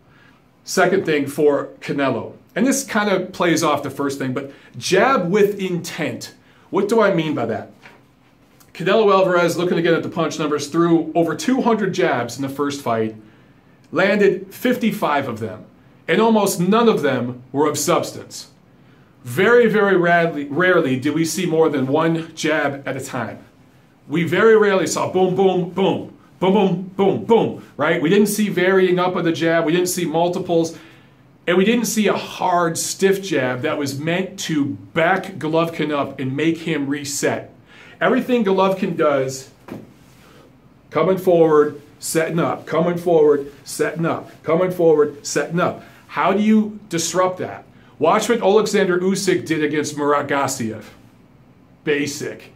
Second 0.64 1.04
thing 1.04 1.26
for 1.26 1.70
Canelo, 1.80 2.34
and 2.54 2.64
this 2.64 2.84
kind 2.84 3.10
of 3.10 3.32
plays 3.32 3.64
off 3.64 3.82
the 3.82 3.90
first 3.90 4.18
thing, 4.18 4.32
but 4.32 4.52
jab 4.78 5.28
with 5.28 5.58
intent. 5.58 6.34
What 6.70 6.88
do 6.88 7.00
I 7.00 7.12
mean 7.12 7.34
by 7.34 7.46
that? 7.46 7.72
Canelo 8.72 9.12
Alvarez, 9.12 9.56
looking 9.56 9.78
again 9.78 9.94
at 9.94 10.04
the 10.04 10.08
punch 10.08 10.38
numbers, 10.38 10.68
threw 10.68 11.10
over 11.14 11.34
200 11.34 11.92
jabs 11.92 12.36
in 12.36 12.42
the 12.42 12.48
first 12.48 12.80
fight, 12.80 13.16
landed 13.90 14.54
55 14.54 15.28
of 15.28 15.40
them, 15.40 15.64
and 16.06 16.20
almost 16.20 16.60
none 16.60 16.88
of 16.88 17.02
them 17.02 17.42
were 17.50 17.68
of 17.68 17.76
substance. 17.76 18.51
Very, 19.24 19.68
very 19.68 19.96
rarely, 19.96 20.44
rarely 20.46 20.98
did 20.98 21.14
we 21.14 21.24
see 21.24 21.46
more 21.46 21.68
than 21.68 21.86
one 21.86 22.34
jab 22.34 22.82
at 22.86 22.96
a 22.96 23.04
time. 23.04 23.38
We 24.08 24.24
very 24.24 24.56
rarely 24.56 24.86
saw 24.86 25.12
boom, 25.12 25.36
boom, 25.36 25.70
boom, 25.70 26.16
boom, 26.40 26.52
boom, 26.52 26.90
boom, 26.96 27.24
boom, 27.24 27.64
right? 27.76 28.02
We 28.02 28.10
didn't 28.10 28.26
see 28.26 28.48
varying 28.48 28.98
up 28.98 29.14
of 29.14 29.24
the 29.24 29.32
jab. 29.32 29.64
We 29.64 29.72
didn't 29.72 29.88
see 29.88 30.04
multiples. 30.04 30.76
And 31.46 31.56
we 31.56 31.64
didn't 31.64 31.86
see 31.86 32.08
a 32.08 32.16
hard, 32.16 32.78
stiff 32.78 33.22
jab 33.22 33.62
that 33.62 33.78
was 33.78 33.98
meant 33.98 34.38
to 34.40 34.64
back 34.66 35.24
Golovkin 35.34 35.92
up 35.92 36.18
and 36.20 36.36
make 36.36 36.58
him 36.58 36.88
reset. 36.88 37.52
Everything 38.00 38.44
Golovkin 38.44 38.96
does, 38.96 39.50
coming 40.90 41.18
forward, 41.18 41.80
setting 41.98 42.38
up, 42.38 42.66
coming 42.66 42.98
forward, 42.98 43.52
setting 43.64 44.04
up, 44.04 44.30
coming 44.42 44.70
forward, 44.70 45.24
setting 45.24 45.60
up. 45.60 45.84
How 46.08 46.32
do 46.32 46.42
you 46.42 46.80
disrupt 46.88 47.38
that? 47.38 47.64
Watch 48.02 48.28
what 48.28 48.42
Alexander 48.42 48.98
Usyk 48.98 49.46
did 49.46 49.62
against 49.62 49.96
Murat 49.96 50.26
Gassiev. 50.26 50.86
Basic. 51.84 52.52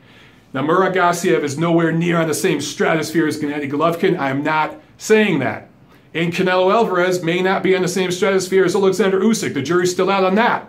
Now, 0.52 0.62
Murat 0.62 0.92
Gassiev 0.92 1.44
is 1.44 1.56
nowhere 1.56 1.92
near 1.92 2.20
on 2.20 2.26
the 2.26 2.35
same 2.35 2.61
stratosphere 2.61 3.28
as 3.28 3.40
Gennady 3.40 3.70
Golovkin. 3.70 4.18
I 4.18 4.30
am 4.30 4.42
not 4.42 4.74
saying 4.98 5.38
that. 5.38 5.68
And 6.12 6.32
Canelo 6.32 6.74
Alvarez 6.74 7.22
may 7.22 7.42
not 7.42 7.62
be 7.62 7.76
on 7.76 7.82
the 7.82 7.87
same 7.87 8.11
stratosphere 8.11 8.64
as 8.64 8.74
Alexander 8.74 9.20
Usyk. 9.20 9.54
The 9.54 9.62
jury's 9.62 9.92
still 9.92 10.11
out 10.11 10.24
on 10.24 10.35
that. 10.35 10.68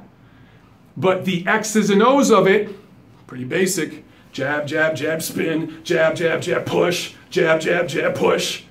But 0.95 1.25
the 1.25 1.43
X's 1.47 1.89
and 1.89 2.03
O's 2.03 2.29
of 2.29 2.45
it, 2.45 2.69
pretty 3.25 3.45
basic. 3.45 4.03
Jab, 4.31 4.67
jab, 4.67 4.95
jab, 4.95 5.23
spin, 5.23 5.83
jab, 5.83 6.15
jab, 6.15 6.39
jab, 6.39 6.67
push, 6.67 7.15
jab, 7.31 7.61
jab, 7.61 7.87
jab, 7.87 8.13
push. 8.13 8.61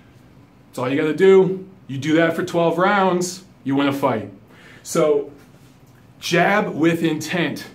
That's 0.68 0.78
all 0.78 0.88
you 0.88 0.96
got 0.96 1.08
to 1.08 1.16
do. 1.16 1.68
You 1.88 1.98
do 1.98 2.14
that 2.14 2.36
for 2.36 2.44
12 2.44 2.78
rounds, 2.78 3.42
you 3.64 3.74
win 3.74 3.88
a 3.88 3.92
fight. 3.92 4.30
So, 4.84 5.32
jab 6.18 6.74
with 6.74 7.02
intent. 7.02 7.66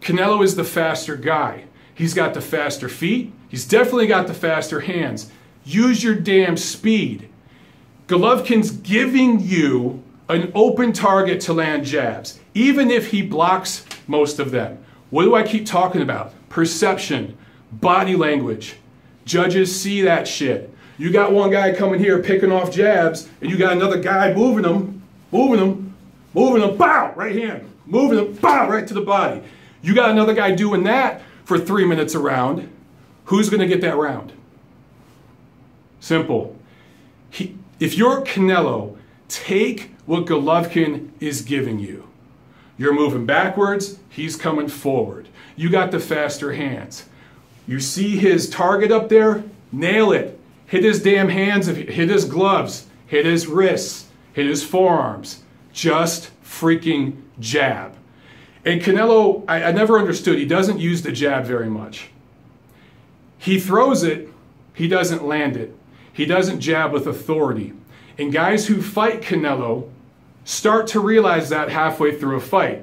Canelo 0.00 0.44
is 0.44 0.56
the 0.56 0.64
faster 0.64 1.16
guy. 1.16 1.64
He's 1.94 2.14
got 2.14 2.34
the 2.34 2.40
faster 2.40 2.88
feet. 2.88 3.32
He's 3.48 3.66
definitely 3.66 4.06
got 4.06 4.26
the 4.26 4.34
faster 4.34 4.80
hands. 4.80 5.30
Use 5.64 6.02
your 6.04 6.14
damn 6.14 6.56
speed. 6.56 7.28
Golovkin's 8.06 8.70
giving 8.70 9.40
you 9.40 10.02
an 10.28 10.52
open 10.54 10.92
target 10.92 11.40
to 11.42 11.52
land 11.52 11.84
jabs, 11.84 12.38
even 12.54 12.90
if 12.90 13.10
he 13.10 13.22
blocks 13.22 13.84
most 14.06 14.38
of 14.38 14.50
them. 14.50 14.84
What 15.10 15.24
do 15.24 15.34
I 15.34 15.42
keep 15.42 15.66
talking 15.66 16.02
about? 16.02 16.32
perception, 16.56 17.36
body 17.70 18.16
language. 18.16 18.76
Judges 19.26 19.78
see 19.78 20.00
that 20.00 20.26
shit. 20.26 20.72
You 20.96 21.12
got 21.12 21.30
one 21.30 21.50
guy 21.50 21.74
coming 21.74 22.00
here 22.00 22.22
picking 22.22 22.50
off 22.50 22.72
jabs, 22.72 23.28
and 23.42 23.50
you 23.50 23.58
got 23.58 23.74
another 23.74 24.00
guy 24.00 24.32
moving 24.32 24.62
them, 24.62 25.02
moving 25.30 25.60
them, 25.60 25.85
moving 26.36 26.60
them, 26.60 26.76
bow, 26.76 27.14
right 27.16 27.34
hand, 27.34 27.72
moving 27.86 28.18
them, 28.18 28.34
bow, 28.34 28.68
right 28.68 28.86
to 28.86 28.92
the 28.92 29.00
body. 29.00 29.42
You 29.80 29.94
got 29.94 30.10
another 30.10 30.34
guy 30.34 30.54
doing 30.54 30.84
that 30.84 31.22
for 31.44 31.58
three 31.58 31.86
minutes 31.86 32.14
around. 32.14 32.70
Who's 33.24 33.48
going 33.48 33.60
to 33.60 33.66
get 33.66 33.80
that 33.80 33.96
round? 33.96 34.34
Simple. 35.98 36.54
He, 37.30 37.56
if 37.80 37.96
you're 37.96 38.22
Canelo, 38.22 38.98
take 39.28 39.92
what 40.04 40.26
Golovkin 40.26 41.08
is 41.20 41.40
giving 41.40 41.78
you. 41.78 42.06
You're 42.76 42.94
moving 42.94 43.24
backwards, 43.24 43.98
he's 44.10 44.36
coming 44.36 44.68
forward. 44.68 45.28
You 45.56 45.70
got 45.70 45.90
the 45.90 45.98
faster 45.98 46.52
hands. 46.52 47.08
You 47.66 47.80
see 47.80 48.18
his 48.18 48.50
target 48.50 48.92
up 48.92 49.08
there? 49.08 49.42
Nail 49.72 50.12
it. 50.12 50.38
Hit 50.66 50.84
his 50.84 51.02
damn 51.02 51.30
hands, 51.30 51.66
hit 51.66 52.10
his 52.10 52.26
gloves, 52.26 52.86
hit 53.06 53.24
his 53.24 53.46
wrists, 53.46 54.06
hit 54.34 54.46
his 54.46 54.62
forearms. 54.62 55.42
Just 55.76 56.30
freaking 56.42 57.20
jab. 57.38 57.94
And 58.64 58.80
Canelo, 58.80 59.44
I, 59.46 59.64
I 59.64 59.72
never 59.72 59.98
understood, 59.98 60.38
he 60.38 60.46
doesn't 60.46 60.80
use 60.80 61.02
the 61.02 61.12
jab 61.12 61.44
very 61.44 61.68
much. 61.68 62.08
He 63.36 63.60
throws 63.60 64.02
it, 64.02 64.30
he 64.72 64.88
doesn't 64.88 65.22
land 65.22 65.54
it. 65.54 65.76
He 66.14 66.24
doesn't 66.24 66.60
jab 66.60 66.94
with 66.94 67.06
authority. 67.06 67.74
And 68.16 68.32
guys 68.32 68.66
who 68.66 68.80
fight 68.80 69.20
Canelo 69.20 69.90
start 70.44 70.86
to 70.88 71.00
realize 71.00 71.50
that 71.50 71.68
halfway 71.68 72.18
through 72.18 72.36
a 72.36 72.40
fight. 72.40 72.82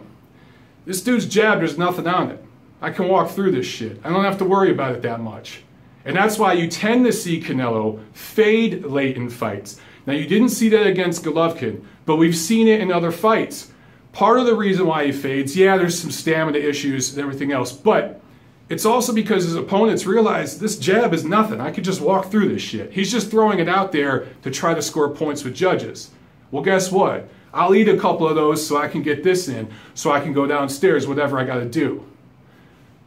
This 0.86 1.01
dude's 1.01 1.25
jab, 1.25 1.58
there's 1.58 1.79
nothing 1.79 2.06
on 2.06 2.29
it. 2.29 2.45
I 2.79 2.91
can 2.91 3.08
walk 3.08 3.32
through 3.32 3.53
this 3.53 3.65
shit. 3.65 3.99
I 4.03 4.10
don't 4.10 4.23
have 4.23 4.38
to 4.38 4.45
worry 4.45 4.69
about 4.69 4.93
it 4.93 5.01
that 5.01 5.19
much. 5.19 5.63
And 6.06 6.15
that's 6.15 6.38
why 6.38 6.53
you 6.53 6.67
tend 6.67 7.06
to 7.06 7.12
see 7.12 7.41
Canelo 7.41 7.99
fade 8.13 8.86
late 8.86 9.17
in 9.17 9.32
fights. 9.32 9.79
Now, 10.05 10.13
you 10.13 10.27
didn't 10.27 10.49
see 10.49 10.69
that 10.69 10.85
against 10.85 11.23
Golovkin, 11.23 11.83
but 12.05 12.17
we've 12.17 12.35
seen 12.35 12.67
it 12.67 12.81
in 12.81 12.91
other 12.91 13.11
fights. 13.11 13.71
Part 14.11 14.39
of 14.39 14.45
the 14.45 14.55
reason 14.55 14.85
why 14.85 15.05
he 15.05 15.11
fades, 15.11 15.55
yeah, 15.55 15.77
there's 15.77 15.99
some 15.99 16.11
stamina 16.11 16.57
issues 16.57 17.11
and 17.11 17.21
everything 17.21 17.51
else, 17.51 17.71
but 17.71 18.21
it's 18.69 18.85
also 18.85 19.13
because 19.13 19.43
his 19.43 19.55
opponents 19.55 20.05
realize 20.05 20.59
this 20.59 20.77
jab 20.77 21.13
is 21.13 21.23
nothing. 21.23 21.59
I 21.59 21.71
could 21.71 21.83
just 21.83 22.01
walk 22.01 22.31
through 22.31 22.49
this 22.49 22.61
shit. 22.61 22.91
He's 22.91 23.11
just 23.11 23.31
throwing 23.31 23.59
it 23.59 23.69
out 23.69 23.91
there 23.91 24.27
to 24.43 24.51
try 24.51 24.73
to 24.73 24.81
score 24.81 25.09
points 25.09 25.43
with 25.43 25.55
judges. 25.55 26.11
Well, 26.51 26.63
guess 26.63 26.91
what? 26.91 27.27
I'll 27.53 27.75
eat 27.75 27.87
a 27.87 27.97
couple 27.97 28.27
of 28.27 28.35
those 28.35 28.65
so 28.65 28.77
I 28.77 28.87
can 28.87 29.03
get 29.03 29.23
this 29.23 29.47
in, 29.47 29.69
so 29.93 30.11
I 30.11 30.19
can 30.19 30.33
go 30.33 30.47
downstairs, 30.47 31.07
whatever 31.07 31.37
I 31.37 31.43
got 31.43 31.59
to 31.59 31.65
do. 31.65 32.05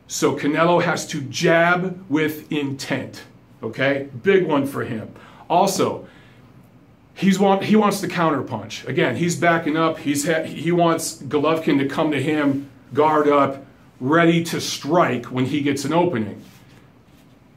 So 0.08 0.36
Canelo 0.36 0.82
has 0.82 1.06
to 1.08 1.20
jab 1.22 2.04
with 2.08 2.50
intent. 2.52 3.22
Okay? 3.62 4.08
Big 4.22 4.46
one 4.46 4.66
for 4.66 4.84
him. 4.84 5.12
Also, 5.48 6.06
he's 7.16 7.38
want, 7.38 7.64
he 7.64 7.74
wants 7.74 8.00
to 8.02 8.08
counterpunch. 8.08 8.86
Again, 8.86 9.16
he's 9.16 9.34
backing 9.34 9.76
up. 9.76 9.98
He's 9.98 10.24
he 10.46 10.70
wants 10.70 11.20
Golovkin 11.22 11.78
to 11.78 11.88
come 11.88 12.12
to 12.12 12.22
him, 12.22 12.70
guard 12.94 13.26
up, 13.26 13.64
ready 13.98 14.44
to 14.44 14.60
strike 14.60 15.26
when 15.26 15.46
he 15.46 15.62
gets 15.62 15.84
an 15.84 15.92
opening. 15.92 16.44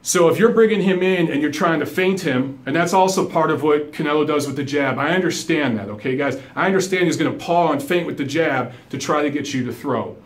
So 0.02 0.28
if 0.28 0.38
you're 0.38 0.52
bringing 0.52 0.80
him 0.80 1.02
in 1.02 1.30
and 1.30 1.42
you're 1.42 1.52
trying 1.52 1.80
to 1.80 1.86
feint 1.86 2.22
him, 2.22 2.58
and 2.64 2.74
that's 2.74 2.94
also 2.94 3.28
part 3.28 3.50
of 3.50 3.62
what 3.62 3.92
Canelo 3.92 4.26
does 4.26 4.46
with 4.46 4.56
the 4.56 4.64
jab, 4.64 4.98
I 4.98 5.10
understand 5.10 5.78
that, 5.78 5.90
okay, 5.90 6.16
guys? 6.16 6.40
I 6.56 6.66
understand 6.66 7.04
he's 7.04 7.18
going 7.18 7.30
to 7.30 7.44
paw 7.44 7.70
and 7.70 7.82
feint 7.82 8.06
with 8.06 8.16
the 8.16 8.24
jab 8.24 8.72
to 8.88 8.96
try 8.96 9.22
to 9.22 9.30
get 9.30 9.52
you 9.52 9.62
to 9.66 9.72
throw. 9.74 10.16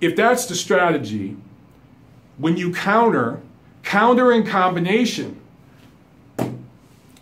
If 0.00 0.16
that's 0.16 0.46
the 0.46 0.54
strategy, 0.54 1.36
when 2.38 2.56
you 2.56 2.72
counter, 2.72 3.42
counter 3.82 4.32
in 4.32 4.46
combination. 4.46 5.39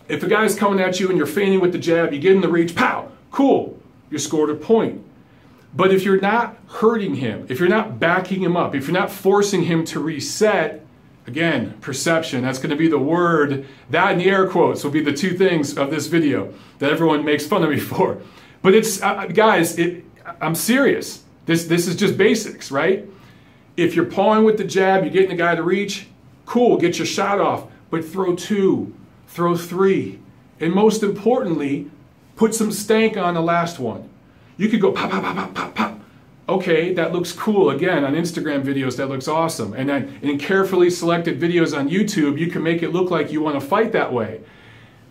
If 0.09 0.23
a 0.23 0.27
guy's 0.27 0.55
coming 0.55 0.79
at 0.79 0.99
you 0.99 1.07
and 1.09 1.17
you're 1.17 1.27
feigning 1.27 1.59
with 1.59 1.71
the 1.71 1.77
jab, 1.77 2.11
you 2.11 2.19
get 2.19 2.31
in 2.35 2.41
the 2.41 2.49
reach, 2.49 2.75
pow, 2.75 3.11
cool, 3.31 3.79
you 4.09 4.17
scored 4.17 4.49
a 4.49 4.55
point. 4.55 5.05
But 5.73 5.93
if 5.93 6.03
you're 6.03 6.19
not 6.19 6.57
hurting 6.67 7.15
him, 7.15 7.45
if 7.47 7.59
you're 7.59 7.69
not 7.69 7.99
backing 7.99 8.41
him 8.41 8.57
up, 8.57 8.73
if 8.73 8.87
you're 8.87 8.97
not 8.97 9.11
forcing 9.11 9.63
him 9.63 9.85
to 9.85 9.99
reset, 9.99 10.83
again, 11.27 11.77
perception, 11.79 12.41
that's 12.41 12.57
going 12.57 12.71
to 12.71 12.75
be 12.75 12.87
the 12.87 12.97
word, 12.97 13.67
that 13.91 14.13
and 14.13 14.21
the 14.21 14.25
air 14.25 14.47
quotes 14.47 14.83
will 14.83 14.89
be 14.89 15.03
the 15.03 15.13
two 15.13 15.37
things 15.37 15.77
of 15.77 15.91
this 15.91 16.07
video 16.07 16.51
that 16.79 16.91
everyone 16.91 17.23
makes 17.23 17.45
fun 17.45 17.63
of 17.63 17.69
me 17.69 17.79
for. 17.79 18.19
But 18.63 18.73
it's, 18.73 19.01
uh, 19.01 19.27
guys, 19.27 19.77
it, 19.77 20.03
I'm 20.41 20.55
serious. 20.55 21.23
This, 21.45 21.65
this 21.65 21.87
is 21.87 21.95
just 21.95 22.17
basics, 22.17 22.71
right? 22.71 23.07
If 23.77 23.95
you're 23.95 24.05
pawing 24.05 24.43
with 24.43 24.57
the 24.57 24.63
jab, 24.63 25.03
you're 25.03 25.13
getting 25.13 25.29
the 25.29 25.35
guy 25.35 25.53
to 25.53 25.63
reach, 25.63 26.07
cool, 26.47 26.77
get 26.77 26.97
your 26.97 27.05
shot 27.05 27.39
off, 27.39 27.67
but 27.91 28.03
throw 28.03 28.35
two, 28.35 28.95
throw 29.29 29.55
three. 29.55 30.19
And 30.59 30.73
most 30.73 31.03
importantly, 31.03 31.89
put 32.35 32.53
some 32.53 32.71
stank 32.71 33.15
on 33.15 33.35
the 33.35 33.41
last 33.41 33.79
one. 33.79 34.09
You 34.57 34.67
could 34.67 34.81
go 34.81 34.91
pop, 34.91 35.11
pop, 35.11 35.23
pop, 35.23 35.35
pop, 35.35 35.55
pop, 35.55 35.75
pop. 35.75 35.99
Okay, 36.49 36.93
that 36.95 37.13
looks 37.13 37.31
cool. 37.31 37.69
Again, 37.69 38.03
on 38.03 38.15
Instagram 38.15 38.63
videos, 38.63 38.97
that 38.97 39.07
looks 39.07 39.27
awesome. 39.27 39.73
And 39.73 39.87
then 39.87 40.19
in 40.23 40.39
carefully 40.39 40.89
selected 40.89 41.39
videos 41.39 41.77
on 41.77 41.89
YouTube, 41.89 42.39
you 42.39 42.47
can 42.47 42.63
make 42.63 42.81
it 42.81 42.89
look 42.89 43.11
like 43.11 43.31
you 43.31 43.39
want 43.39 43.59
to 43.59 43.65
fight 43.65 43.91
that 43.91 44.11
way. 44.11 44.41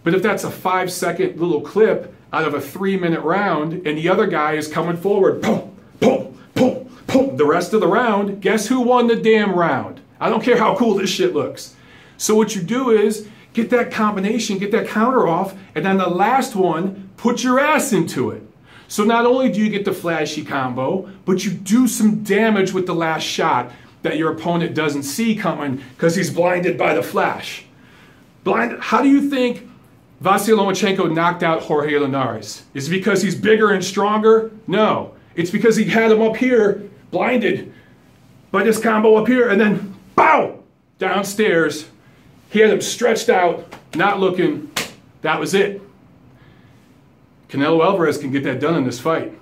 But 0.03 0.15
if 0.15 0.23
that's 0.23 0.45
a 0.45 0.51
five 0.51 0.91
second 0.91 1.39
little 1.41 1.61
clip 1.61 2.13
out 2.33 2.45
of 2.45 2.55
a 2.55 2.61
three 2.61 2.97
minute 2.97 3.21
round 3.21 3.87
and 3.87 3.97
the 3.97 4.09
other 4.09 4.27
guy 4.27 4.55
is 4.55 4.67
coming 4.67 4.97
forward, 4.97 5.41
boom, 5.41 5.77
boom, 6.01 6.39
boom, 6.55 6.91
boom, 7.07 7.37
the 7.37 7.47
rest 7.47 7.73
of 7.73 7.81
the 7.81 7.87
round, 7.87 8.43
guess 8.43 8.67
who 8.67 8.81
won 8.81 9.07
the 9.07 9.17
damn 9.17 9.55
round? 9.55 10.01
I 10.21 10.29
don't 10.29 10.43
care 10.43 10.59
how 10.59 10.77
cool 10.77 10.95
this 10.95 11.11
shit 11.11 11.35
looks. 11.35 11.77
So 12.17 12.35
what 12.35 12.57
you 12.57 12.63
do 12.63 12.91
is 12.91 13.29
get 13.53 13.71
that 13.71 13.91
combination, 13.91 14.59
get 14.59 14.71
that 14.73 14.89
counter 14.89 15.27
off, 15.27 15.55
and 15.75 15.85
then 15.85 15.99
the 15.99 16.09
last 16.09 16.55
one, 16.55 17.11
put 17.17 17.43
your 17.43 17.59
ass 17.59 17.93
into 17.93 18.31
it. 18.31 18.43
So 18.89 19.05
not 19.05 19.27
only 19.27 19.51
do 19.51 19.61
you 19.61 19.69
get 19.69 19.85
the 19.85 19.93
flashy 19.93 20.45
combo, 20.45 21.11
but 21.25 21.45
you 21.45 21.51
do 21.51 21.87
some 21.87 22.23
damage 22.23 22.73
with 22.73 22.87
the 22.87 22.95
last 22.95 23.23
shot 23.23 23.71
that 24.03 24.17
your 24.17 24.33
opponent 24.33 24.75
doesn't 24.75 25.03
see 25.03 25.35
coming 25.35 25.83
because 25.95 26.15
he's 26.15 26.31
blinded 26.31 26.79
by 26.79 26.95
the 26.95 27.03
flash. 27.03 27.65
Blind, 28.45 28.81
how 28.81 29.03
do 29.03 29.09
you 29.09 29.29
think 29.29 29.69
Vasily 30.21 30.57
Lomachenko 30.57 31.13
knocked 31.13 31.43
out 31.43 31.63
Jorge 31.63 31.99
Linares? 31.99 32.65
Is 32.73 32.89
it 32.89 32.91
because 32.91 33.23
he's 33.23 33.35
bigger 33.35 33.73
and 33.73 33.85
stronger? 33.85 34.51
No. 34.67 35.15
It's 35.35 35.51
because 35.51 35.77
he 35.77 35.85
had 35.85 36.11
him 36.11 36.23
up 36.23 36.37
here, 36.37 36.83
blinded 37.11 37.73
by 38.51 38.63
this 38.63 38.81
combo 38.81 39.17
up 39.17 39.27
here, 39.27 39.49
and 39.49 39.61
then 39.61 39.95
bow 40.17 40.63
downstairs. 40.99 41.89
He 42.51 42.61
had 42.61 42.71
him 42.71 42.81
stretched 42.81 43.29
out, 43.29 43.75
not 43.95 44.21
looking. 44.21 44.71
That 45.23 45.39
was 45.39 45.55
it. 45.55 45.83
Canelo 47.49 47.85
Alvarez 47.85 48.19
can 48.19 48.31
get 48.31 48.45
that 48.45 48.61
done 48.61 48.77
in 48.77 48.85
this 48.85 49.01
fight. 49.01 49.33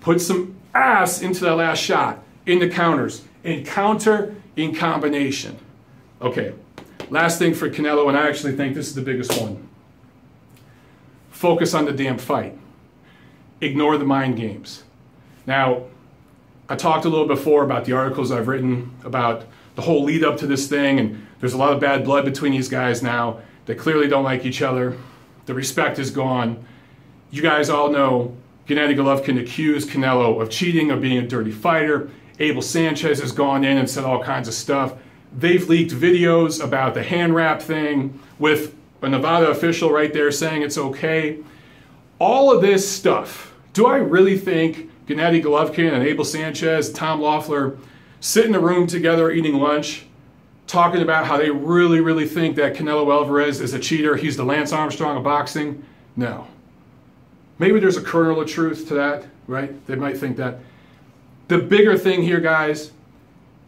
Put 0.00 0.20
some 0.20 0.56
ass 0.74 1.22
into 1.22 1.40
that 1.44 1.54
last 1.54 1.78
shot, 1.78 2.22
in 2.46 2.58
the 2.58 2.68
counters, 2.68 3.22
in 3.42 3.64
counter, 3.64 4.34
in 4.56 4.74
combination. 4.74 5.58
Okay, 6.20 6.52
last 7.10 7.38
thing 7.38 7.54
for 7.54 7.70
Canelo, 7.70 8.08
and 8.08 8.16
I 8.16 8.28
actually 8.28 8.56
think 8.56 8.74
this 8.74 8.88
is 8.88 8.94
the 8.94 9.02
biggest 9.02 9.40
one. 9.40 9.68
Focus 11.30 11.74
on 11.74 11.84
the 11.84 11.92
damn 11.92 12.18
fight. 12.18 12.56
Ignore 13.60 13.98
the 13.98 14.04
mind 14.04 14.36
games. 14.36 14.84
Now, 15.46 15.84
I 16.68 16.76
talked 16.76 17.04
a 17.04 17.08
little 17.08 17.26
before 17.26 17.64
about 17.64 17.84
the 17.84 17.92
articles 17.92 18.30
I've 18.30 18.48
written 18.48 18.94
about 19.04 19.44
the 19.74 19.82
whole 19.82 20.04
lead 20.04 20.24
up 20.24 20.38
to 20.38 20.46
this 20.46 20.68
thing, 20.68 20.98
and 20.98 21.26
there's 21.44 21.52
a 21.52 21.58
lot 21.58 21.74
of 21.74 21.78
bad 21.78 22.04
blood 22.04 22.24
between 22.24 22.52
these 22.52 22.70
guys 22.70 23.02
now. 23.02 23.38
They 23.66 23.74
clearly 23.74 24.08
don't 24.08 24.24
like 24.24 24.46
each 24.46 24.62
other. 24.62 24.96
The 25.44 25.52
respect 25.52 25.98
is 25.98 26.10
gone. 26.10 26.64
You 27.30 27.42
guys 27.42 27.68
all 27.68 27.90
know 27.90 28.34
Gennady 28.66 28.96
Golovkin 28.96 29.38
accused 29.38 29.90
Canelo 29.90 30.40
of 30.40 30.48
cheating, 30.48 30.90
of 30.90 31.02
being 31.02 31.18
a 31.18 31.28
dirty 31.28 31.50
fighter. 31.50 32.08
Abel 32.38 32.62
Sanchez 32.62 33.20
has 33.20 33.30
gone 33.30 33.62
in 33.62 33.76
and 33.76 33.90
said 33.90 34.04
all 34.04 34.24
kinds 34.24 34.48
of 34.48 34.54
stuff. 34.54 34.94
They've 35.36 35.68
leaked 35.68 35.92
videos 35.92 36.64
about 36.64 36.94
the 36.94 37.02
hand 37.02 37.34
wrap 37.34 37.60
thing 37.60 38.18
with 38.38 38.74
a 39.02 39.08
Nevada 39.10 39.50
official 39.50 39.90
right 39.90 40.14
there 40.14 40.32
saying 40.32 40.62
it's 40.62 40.78
okay. 40.78 41.40
All 42.18 42.50
of 42.50 42.62
this 42.62 42.90
stuff, 42.90 43.52
do 43.74 43.84
I 43.84 43.96
really 43.96 44.38
think 44.38 44.90
Gennady 45.06 45.44
Golovkin 45.44 45.92
and 45.92 46.02
Abel 46.02 46.24
Sanchez, 46.24 46.90
Tom 46.90 47.20
Loeffler 47.20 47.76
sit 48.20 48.46
in 48.46 48.54
a 48.54 48.60
room 48.60 48.86
together 48.86 49.30
eating 49.30 49.56
lunch, 49.56 50.06
talking 50.66 51.02
about 51.02 51.26
how 51.26 51.36
they 51.36 51.50
really, 51.50 52.00
really 52.00 52.26
think 52.26 52.56
that 52.56 52.74
Canelo 52.74 53.12
Alvarez 53.12 53.60
is 53.60 53.74
a 53.74 53.78
cheater, 53.78 54.16
he's 54.16 54.36
the 54.36 54.44
Lance 54.44 54.72
Armstrong 54.72 55.16
of 55.16 55.22
boxing? 55.24 55.84
No. 56.16 56.46
Maybe 57.58 57.80
there's 57.80 57.96
a 57.96 58.02
kernel 58.02 58.40
of 58.40 58.48
truth 58.48 58.88
to 58.88 58.94
that, 58.94 59.26
right? 59.46 59.86
They 59.86 59.94
might 59.94 60.16
think 60.16 60.36
that. 60.38 60.58
The 61.48 61.58
bigger 61.58 61.96
thing 61.98 62.22
here, 62.22 62.40
guys, 62.40 62.92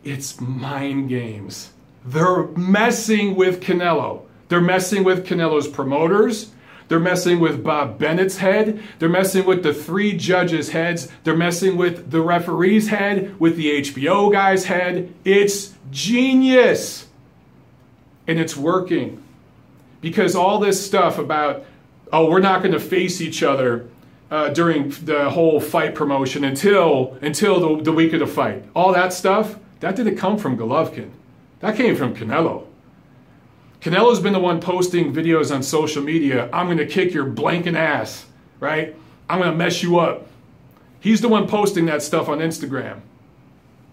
it's 0.05 0.41
mind 0.41 1.09
games. 1.09 1.73
They're 2.05 2.45
messing 2.49 3.35
with 3.35 3.61
Canelo. 3.61 4.23
They're 4.49 4.61
messing 4.61 5.05
with 5.05 5.27
Canelo's 5.27 5.69
promoters. 5.69 6.53
They're 6.89 7.01
messing 7.01 7.41
with 7.41 7.65
Bob 7.65 7.99
Bennett's 7.99 8.39
head. 8.39 8.81
They're 8.99 9.09
messing 9.09 9.45
with 9.45 9.63
the 9.63 9.75
three 9.75 10.17
judges' 10.17 10.71
heads. 10.71 11.09
They're 11.25 11.37
messing 11.37 11.77
with 11.77 12.11
the 12.11 12.21
referee's 12.21 12.89
head, 12.89 13.39
with 13.41 13.57
the 13.57 13.83
HBO 13.83 14.33
guy's 14.33 14.67
head. 14.67 15.13
It's 15.25 15.75
genius. 15.91 17.09
And 18.27 18.39
it's 18.39 18.57
working. 18.57 19.23
Because 20.01 20.37
all 20.37 20.59
this 20.59 20.85
stuff 20.85 21.19
about 21.19 21.65
oh, 22.13 22.31
we're 22.31 22.41
not 22.41 22.63
going 22.63 22.73
to 22.73 22.81
face 22.81 23.21
each 23.21 23.43
other 23.43 23.89
uh, 24.31 24.49
during 24.51 24.91
the 24.91 25.31
whole 25.31 25.61
fight 25.61 25.95
promotion 25.95 26.45
until 26.45 27.17
until 27.21 27.77
the, 27.77 27.83
the 27.83 27.93
week 27.93 28.13
of 28.13 28.21
the 28.21 28.27
fight. 28.27 28.65
All 28.75 28.93
that 28.93 29.13
stuff 29.13 29.57
that 29.81 29.97
didn't 29.97 30.17
come 30.17 30.39
from 30.39 30.57
Golovkin. 30.57 31.11
That 31.61 31.77
came 31.77 31.97
from 31.97 32.15
Canelo. 32.15 32.67
Canelo's 33.81 34.21
been 34.21 34.33
the 34.33 34.41
one 34.41 34.61
posting 34.61 35.13
videos 35.13 35.55
on 35.55 35.63
social 35.63 36.03
media. 36.03 36.49
I'm 36.53 36.67
going 36.67 36.79
to 36.79 36.87
kick 36.87 37.13
your 37.13 37.27
blanking 37.27 37.77
ass, 37.77 38.27
right? 38.59 38.97
I'm 39.29 39.39
going 39.39 39.51
to 39.51 39.57
mess 39.57 39.83
you 39.83 39.99
up. 39.99 40.27
He's 41.01 41.21
the 41.21 41.29
one 41.29 41.47
posting 41.47 41.87
that 41.87 42.03
stuff 42.03 42.29
on 42.29 42.39
Instagram, 42.39 43.01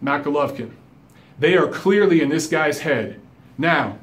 not 0.01 0.23
Golovkin. 0.23 0.71
They 1.37 1.55
are 1.55 1.67
clearly 1.67 2.21
in 2.21 2.29
this 2.29 2.47
guy's 2.47 2.79
head. 2.79 3.19
Now, 3.57 3.97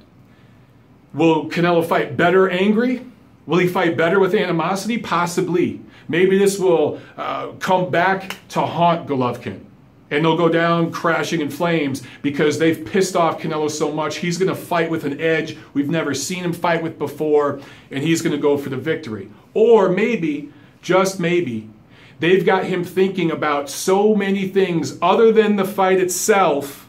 will 1.13 1.49
Canelo 1.49 1.85
fight 1.85 2.17
better 2.17 2.49
angry? 2.49 3.07
Will 3.47 3.59
he 3.59 3.67
fight 3.67 3.97
better 3.97 4.21
with 4.21 4.35
animosity? 4.35 4.99
Possibly. 4.99 5.81
Maybe 6.09 6.39
this 6.39 6.59
will 6.59 7.01
uh, 7.17 7.53
come 7.59 7.91
back 7.91 8.37
to 8.51 8.61
haunt 8.61 9.09
Golovkin. 9.09 9.65
And 10.11 10.25
they'll 10.25 10.37
go 10.37 10.49
down 10.49 10.91
crashing 10.91 11.41
in 11.41 11.51
flames 11.51 12.03
because 12.21 12.59
they've 12.59 12.85
pissed 12.85 13.15
off 13.15 13.41
Canelo 13.41 13.71
so 13.71 13.93
much. 13.93 14.17
He's 14.17 14.39
going 14.39 14.49
to 14.49 14.61
fight 14.61 14.91
with 14.91 15.05
an 15.05 15.21
edge 15.21 15.57
we've 15.73 15.89
never 15.89 16.15
seen 16.15 16.45
him 16.45 16.53
fight 16.53 16.83
with 16.83 16.99
before, 16.99 17.61
and 17.91 18.03
he's 18.03 18.21
going 18.21 18.35
to 18.35 18.43
go 18.43 18.59
for 18.59 18.71
the 18.71 18.77
victory. 18.77 19.31
Or 19.55 19.89
maybe, 19.89 20.53
just 20.83 21.21
maybe, 21.21 21.71
they've 22.19 22.45
got 22.45 22.65
him 22.65 22.85
thinking 22.85 23.31
about 23.31 23.71
so 23.71 24.15
many 24.15 24.49
things 24.49 24.99
other 25.01 25.31
than 25.31 25.57
the 25.57 25.65
fight 25.65 26.01
itself 26.01 26.89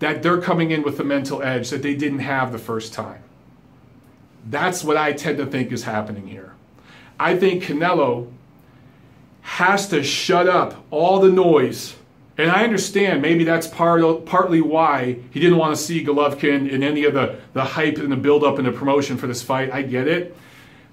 that 0.00 0.20
they're 0.20 0.40
coming 0.40 0.72
in 0.72 0.82
with 0.82 0.98
a 0.98 1.04
mental 1.04 1.42
edge 1.42 1.70
that 1.70 1.82
they 1.82 1.94
didn't 1.94 2.18
have 2.18 2.50
the 2.50 2.58
first 2.58 2.92
time. 2.92 3.22
That's 4.50 4.82
what 4.82 4.96
I 4.96 5.12
tend 5.12 5.38
to 5.38 5.46
think 5.46 5.70
is 5.70 5.84
happening 5.84 6.26
here. 6.26 6.54
I 7.20 7.36
think 7.36 7.62
Canelo 7.62 8.28
has 9.42 9.88
to 9.90 10.02
shut 10.02 10.48
up 10.48 10.84
all 10.90 11.20
the 11.20 11.30
noise. 11.30 11.94
And 12.42 12.50
I 12.50 12.64
understand 12.64 13.22
maybe 13.22 13.44
that's 13.44 13.68
part, 13.68 14.02
partly 14.26 14.60
why 14.60 15.16
he 15.30 15.38
didn't 15.38 15.58
want 15.58 15.76
to 15.76 15.80
see 15.80 16.04
Golovkin 16.04 16.68
in 16.68 16.82
any 16.82 17.04
of 17.04 17.14
the, 17.14 17.38
the 17.52 17.62
hype 17.62 17.98
and 17.98 18.10
the 18.10 18.16
buildup 18.16 18.58
and 18.58 18.66
the 18.66 18.72
promotion 18.72 19.16
for 19.16 19.28
this 19.28 19.44
fight. 19.44 19.70
I 19.72 19.82
get 19.82 20.08
it. 20.08 20.36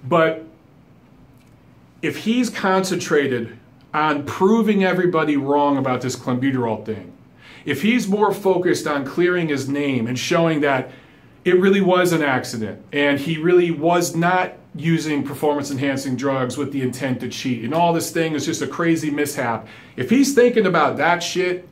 But 0.06 0.44
if 2.02 2.18
he's 2.18 2.50
concentrated 2.50 3.58
on 3.92 4.26
proving 4.26 4.84
everybody 4.84 5.36
wrong 5.36 5.76
about 5.76 6.02
this 6.02 6.14
clenbuterol 6.14 6.86
thing, 6.86 7.12
if 7.64 7.82
he's 7.82 8.06
more 8.06 8.32
focused 8.32 8.86
on 8.86 9.04
clearing 9.04 9.48
his 9.48 9.68
name 9.68 10.06
and 10.06 10.16
showing 10.16 10.60
that 10.60 10.92
it 11.44 11.58
really 11.58 11.80
was 11.80 12.12
an 12.12 12.22
accident. 12.22 12.80
And 12.92 13.18
he 13.18 13.38
really 13.38 13.72
was 13.72 14.14
not 14.14 14.52
using 14.80 15.22
performance 15.22 15.70
enhancing 15.70 16.16
drugs 16.16 16.56
with 16.56 16.72
the 16.72 16.82
intent 16.82 17.20
to 17.20 17.28
cheat. 17.28 17.64
And 17.64 17.74
all 17.74 17.92
this 17.92 18.10
thing 18.10 18.34
is 18.34 18.46
just 18.46 18.62
a 18.62 18.66
crazy 18.66 19.10
mishap. 19.10 19.68
If 19.96 20.10
he's 20.10 20.34
thinking 20.34 20.66
about 20.66 20.96
that 20.96 21.22
shit 21.22 21.68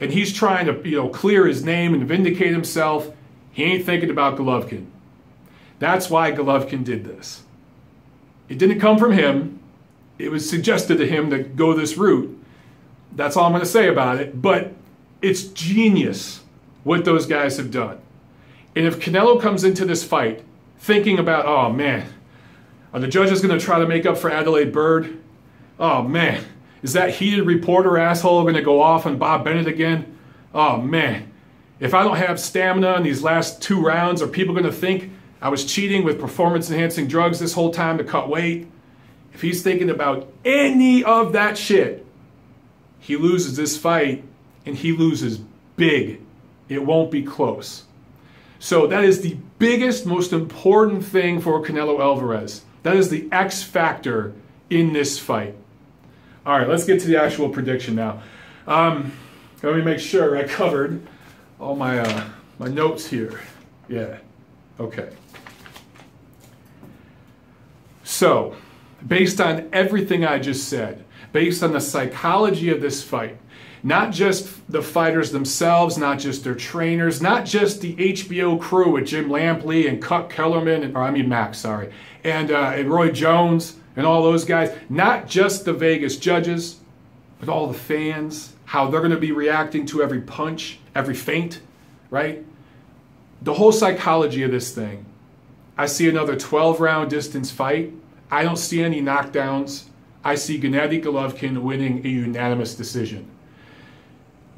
and 0.00 0.12
he's 0.12 0.32
trying 0.32 0.66
to, 0.66 0.88
you 0.88 0.96
know, 0.96 1.08
clear 1.08 1.46
his 1.46 1.64
name 1.64 1.94
and 1.94 2.06
vindicate 2.06 2.52
himself, 2.52 3.10
he 3.52 3.64
ain't 3.64 3.84
thinking 3.84 4.10
about 4.10 4.36
Golovkin. 4.36 4.86
That's 5.78 6.08
why 6.08 6.32
Golovkin 6.32 6.84
did 6.84 7.04
this. 7.04 7.42
It 8.48 8.58
didn't 8.58 8.80
come 8.80 8.98
from 8.98 9.12
him. 9.12 9.60
It 10.18 10.30
was 10.30 10.48
suggested 10.48 10.98
to 10.98 11.06
him 11.06 11.30
to 11.30 11.38
go 11.38 11.74
this 11.74 11.96
route. 11.96 12.34
That's 13.12 13.36
all 13.36 13.44
I'm 13.44 13.52
going 13.52 13.62
to 13.62 13.68
say 13.68 13.88
about 13.88 14.18
it. 14.18 14.40
But 14.40 14.72
it's 15.20 15.44
genius 15.44 16.40
what 16.84 17.04
those 17.04 17.26
guys 17.26 17.56
have 17.58 17.70
done. 17.70 17.98
And 18.74 18.86
if 18.86 19.00
Canelo 19.00 19.40
comes 19.40 19.64
into 19.64 19.84
this 19.84 20.04
fight 20.04 20.44
thinking 20.78 21.18
about, 21.18 21.46
oh 21.46 21.72
man, 21.72 22.12
are 22.92 23.00
the 23.00 23.08
judges 23.08 23.40
going 23.40 23.56
to 23.56 23.64
try 23.64 23.78
to 23.78 23.86
make 23.86 24.06
up 24.06 24.16
for 24.16 24.30
Adalaide 24.30 24.72
Byrd? 24.72 25.18
Oh 25.78 26.02
man, 26.02 26.44
is 26.82 26.92
that 26.94 27.10
heated 27.10 27.46
reporter 27.46 27.98
asshole 27.98 28.42
going 28.42 28.54
to 28.54 28.62
go 28.62 28.80
off 28.80 29.06
on 29.06 29.18
Bob 29.18 29.44
Bennett 29.44 29.66
again? 29.66 30.18
Oh 30.54 30.80
man, 30.80 31.32
if 31.80 31.94
I 31.94 32.02
don't 32.02 32.16
have 32.16 32.40
stamina 32.40 32.96
in 32.96 33.02
these 33.02 33.22
last 33.22 33.62
two 33.62 33.80
rounds, 33.80 34.22
are 34.22 34.26
people 34.26 34.54
going 34.54 34.66
to 34.66 34.72
think 34.72 35.12
I 35.40 35.48
was 35.48 35.64
cheating 35.64 36.04
with 36.04 36.20
performance 36.20 36.70
enhancing 36.70 37.06
drugs 37.06 37.38
this 37.38 37.52
whole 37.52 37.72
time 37.72 37.98
to 37.98 38.04
cut 38.04 38.28
weight? 38.28 38.68
If 39.32 39.42
he's 39.42 39.62
thinking 39.62 39.90
about 39.90 40.32
any 40.44 41.04
of 41.04 41.32
that 41.34 41.56
shit, 41.56 42.04
he 42.98 43.16
loses 43.16 43.56
this 43.56 43.76
fight 43.76 44.24
and 44.66 44.74
he 44.74 44.92
loses 44.92 45.38
big. 45.76 46.20
It 46.68 46.84
won't 46.84 47.10
be 47.10 47.22
close. 47.22 47.84
So 48.58 48.88
that 48.88 49.04
is 49.04 49.20
the 49.20 49.36
biggest, 49.58 50.04
most 50.04 50.32
important 50.32 51.04
thing 51.04 51.40
for 51.40 51.64
Canelo 51.64 52.00
Alvarez. 52.00 52.64
That 52.82 52.96
is 52.96 53.10
the 53.10 53.28
X 53.32 53.62
factor 53.62 54.34
in 54.70 54.92
this 54.92 55.18
fight. 55.18 55.54
All 56.46 56.58
right, 56.58 56.68
let's 56.68 56.84
get 56.84 57.00
to 57.00 57.06
the 57.06 57.20
actual 57.20 57.48
prediction 57.48 57.94
now. 57.94 58.22
Um, 58.66 59.12
let 59.62 59.74
me 59.74 59.82
make 59.82 59.98
sure 59.98 60.36
I 60.36 60.44
covered 60.44 61.06
all 61.58 61.74
my 61.74 61.98
uh, 61.98 62.24
my 62.58 62.68
notes 62.68 63.06
here. 63.06 63.40
Yeah. 63.88 64.18
Okay. 64.78 65.10
So, 68.04 68.56
based 69.06 69.40
on 69.40 69.68
everything 69.72 70.24
I 70.24 70.38
just 70.38 70.68
said, 70.68 71.04
based 71.32 71.62
on 71.62 71.72
the 71.72 71.80
psychology 71.80 72.70
of 72.70 72.80
this 72.80 73.02
fight, 73.02 73.38
not 73.82 74.12
just 74.12 74.70
the 74.70 74.82
fighters 74.82 75.32
themselves, 75.32 75.96
not 75.96 76.18
just 76.18 76.44
their 76.44 76.54
trainers, 76.54 77.22
not 77.22 77.44
just 77.44 77.80
the 77.80 77.94
HBO 77.94 78.60
crew 78.60 78.92
with 78.92 79.06
Jim 79.06 79.28
Lampley 79.28 79.88
and 79.88 80.02
Cut 80.02 80.30
Kellerman, 80.30 80.82
and, 80.82 80.96
or 80.96 81.02
I 81.02 81.10
mean 81.10 81.28
Max, 81.28 81.58
sorry, 81.58 81.92
and, 82.24 82.50
uh, 82.50 82.72
and 82.74 82.90
Roy 82.90 83.10
Jones 83.10 83.76
and 83.96 84.06
all 84.06 84.22
those 84.22 84.44
guys, 84.44 84.76
not 84.88 85.26
just 85.26 85.64
the 85.64 85.72
Vegas 85.72 86.16
judges, 86.16 86.78
but 87.40 87.48
all 87.48 87.66
the 87.66 87.78
fans, 87.78 88.54
how 88.64 88.88
they're 88.88 89.00
going 89.00 89.12
to 89.12 89.18
be 89.18 89.32
reacting 89.32 89.86
to 89.86 90.02
every 90.02 90.20
punch, 90.20 90.78
every 90.94 91.14
feint, 91.14 91.60
right? 92.10 92.44
The 93.42 93.54
whole 93.54 93.72
psychology 93.72 94.42
of 94.42 94.50
this 94.50 94.74
thing. 94.74 95.04
I 95.76 95.86
see 95.86 96.08
another 96.08 96.36
12 96.36 96.80
round 96.80 97.10
distance 97.10 97.50
fight. 97.50 97.92
I 98.30 98.42
don't 98.42 98.56
see 98.56 98.82
any 98.82 99.00
knockdowns. 99.00 99.84
I 100.24 100.34
see 100.34 100.60
Gennady 100.60 101.02
Golovkin 101.02 101.62
winning 101.62 102.04
a 102.04 102.08
unanimous 102.08 102.74
decision. 102.74 103.28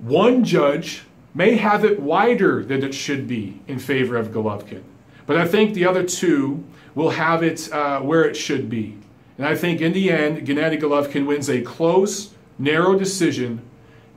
One 0.01 0.45
judge 0.45 1.03
may 1.35 1.57
have 1.57 1.85
it 1.85 2.01
wider 2.01 2.65
than 2.65 2.83
it 2.83 2.95
should 2.95 3.29
be 3.29 3.61
in 3.69 3.79
favor 3.79 4.17
of 4.17 4.29
Golovkin, 4.29 4.83
but 5.27 5.37
I 5.37 5.47
think 5.47 5.75
the 5.75 5.85
other 5.85 6.05
two 6.05 6.65
will 6.95 7.11
have 7.11 7.43
it 7.43 7.71
uh, 7.73 8.01
where 8.01 8.25
it 8.25 8.35
should 8.35 8.69
be. 8.69 8.97
And 9.37 9.47
I 9.47 9.55
think 9.55 9.81
in 9.81 9.93
the 9.93 10.11
end, 10.11 10.47
Gennady 10.47 10.81
Golovkin 10.81 11.27
wins 11.27 11.49
a 11.49 11.61
close, 11.63 12.35
narrow 12.59 12.99
decision 12.99 13.63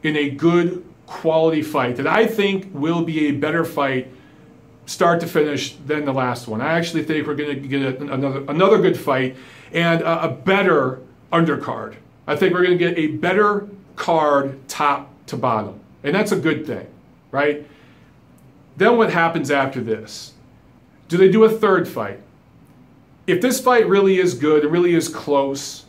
in 0.03 0.15
a 0.15 0.29
good 0.29 0.83
quality 1.05 1.61
fight 1.61 1.97
that 1.97 2.07
I 2.07 2.27
think 2.27 2.69
will 2.73 3.03
be 3.03 3.27
a 3.27 3.31
better 3.31 3.63
fight 3.63 4.11
start 4.85 5.19
to 5.21 5.27
finish 5.27 5.75
than 5.85 6.05
the 6.05 6.13
last 6.13 6.47
one. 6.47 6.61
I 6.61 6.73
actually 6.73 7.03
think 7.03 7.27
we're 7.27 7.35
going 7.35 7.61
to 7.61 7.67
get 7.67 8.01
another 8.01 8.43
another 8.47 8.81
good 8.81 8.97
fight 8.97 9.35
and 9.71 10.01
a, 10.01 10.23
a 10.23 10.29
better 10.29 11.01
undercard. 11.31 11.95
I 12.25 12.35
think 12.35 12.53
we're 12.53 12.65
going 12.65 12.77
to 12.77 12.85
get 12.85 12.97
a 12.97 13.07
better 13.07 13.67
card 13.95 14.67
top 14.67 15.12
to 15.27 15.37
bottom. 15.37 15.79
And 16.03 16.15
that's 16.15 16.31
a 16.31 16.37
good 16.37 16.65
thing, 16.65 16.87
right? 17.31 17.65
Then 18.77 18.97
what 18.97 19.11
happens 19.11 19.51
after 19.51 19.81
this? 19.81 20.33
Do 21.07 21.17
they 21.17 21.29
do 21.29 21.43
a 21.43 21.49
third 21.49 21.87
fight? 21.87 22.19
If 23.25 23.41
this 23.41 23.61
fight 23.61 23.87
really 23.87 24.19
is 24.19 24.33
good, 24.33 24.65
it 24.65 24.69
really 24.69 24.95
is 24.95 25.07
close, 25.07 25.85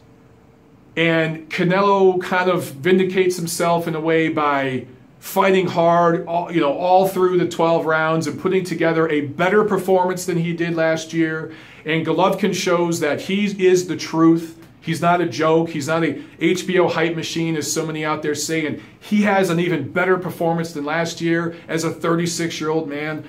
and 0.97 1.51
Canelo 1.51 2.23
kind 2.23 2.49
of 2.49 2.65
vindicates 2.65 3.37
himself 3.37 3.89
in 3.89 3.95
a 3.95 4.01
way 4.01 4.29
by 4.29 4.87
fighting 5.19 5.67
hard, 5.67 6.27
all, 6.27 6.53
you 6.53 6.61
know, 6.61 6.73
all 6.73 7.09
through 7.09 7.39
the 7.39 7.49
12 7.49 7.87
rounds 7.87 8.27
and 8.27 8.39
putting 8.39 8.63
together 8.63 9.09
a 9.09 9.23
better 9.23 9.65
performance 9.65 10.27
than 10.27 10.37
he 10.37 10.53
did 10.53 10.77
last 10.77 11.13
year. 11.13 11.53
And 11.85 12.07
Golovkin 12.07 12.55
shows 12.55 13.01
that 13.01 13.23
he 13.23 13.67
is 13.67 13.89
the 13.89 13.97
truth. 13.97 14.64
He's 14.85 15.01
not 15.01 15.23
a 15.23 15.27
joke. 15.27 15.71
He's 15.71 15.89
not 15.89 16.05
a 16.05 16.23
HBO 16.39 16.91
hype 16.91 17.17
machine, 17.17 17.57
as 17.57 17.73
so 17.73 17.87
many 17.87 18.05
out 18.05 18.21
there 18.21 18.35
say. 18.35 18.67
And 18.67 18.83
he 19.01 19.23
has 19.23 19.49
an 19.49 19.59
even 19.59 19.91
better 19.91 20.19
performance 20.19 20.73
than 20.73 20.85
last 20.85 21.23
year 21.23 21.57
as 21.67 21.85
a 21.85 21.91
36 21.91 22.61
year 22.61 22.69
old 22.69 22.87
man. 22.87 23.25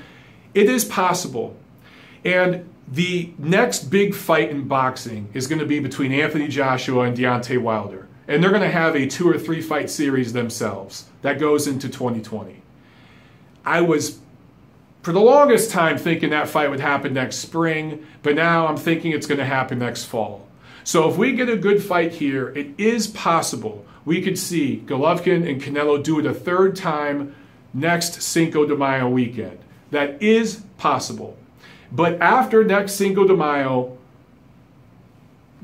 It 0.54 0.70
is 0.70 0.84
possible. 0.84 1.56
And 2.26 2.70
the 2.90 3.32
next 3.38 3.86
big 3.86 4.14
fight 4.14 4.50
in 4.50 4.68
boxing 4.68 5.30
is 5.34 5.48
going 5.48 5.60
to 5.60 5.66
be 5.66 5.80
between 5.80 6.12
Anthony 6.12 6.50
Joshua 6.50 7.04
and 7.04 7.16
Deontay 7.16 7.62
Wilder. 7.62 8.10
And 8.28 8.44
they're 8.44 8.52
going 8.52 8.62
to 8.62 8.70
have 8.70 8.94
a 8.94 9.08
two 9.08 9.30
or 9.30 9.40
three 9.40 9.62
fight 9.62 9.90
series 9.90 10.34
themselves 10.34 11.06
that 11.22 11.40
goes 11.40 11.68
into 11.68 11.88
2020. 11.88 12.62
I 13.64 13.80
was, 13.80 14.20
for 15.04 15.14
the 15.14 15.22
longest 15.22 15.72
time, 15.72 15.98
thinking 15.98 16.32
that 16.32 16.50
fight 16.50 16.70
would 16.70 16.82
happen 16.82 17.14
next 17.14 17.38
spring, 17.38 18.06
but 18.24 18.36
now 18.36 18.68
I'm 18.68 18.78
thinking 18.78 19.14
it's 19.14 19.26
going 19.26 19.40
to 19.40 19.46
happen 19.46 19.80
next 19.80 20.04
fall. 20.04 20.46
So 20.86 21.10
if 21.10 21.18
we 21.18 21.34
get 21.34 21.50
a 21.50 21.58
good 21.58 21.84
fight 21.84 22.14
here, 22.14 22.50
it 22.50 22.68
is 22.78 23.08
possible 23.08 23.86
we 24.06 24.22
could 24.22 24.38
see 24.38 24.84
Golovkin 24.86 25.50
and 25.50 25.62
Canelo 25.62 26.02
do 26.02 26.20
it 26.20 26.26
a 26.26 26.34
third 26.34 26.76
time 26.76 27.36
next 27.74 28.22
Cinco 28.22 28.66
de 28.66 28.76
Mayo 28.76 29.10
weekend. 29.10 29.58
That 29.92 30.22
is 30.22 30.62
possible. 30.78 31.36
But 31.92 32.22
after 32.22 32.64
next 32.64 32.94
Cinco 32.94 33.28
de 33.28 33.36
Mayo, 33.36 33.98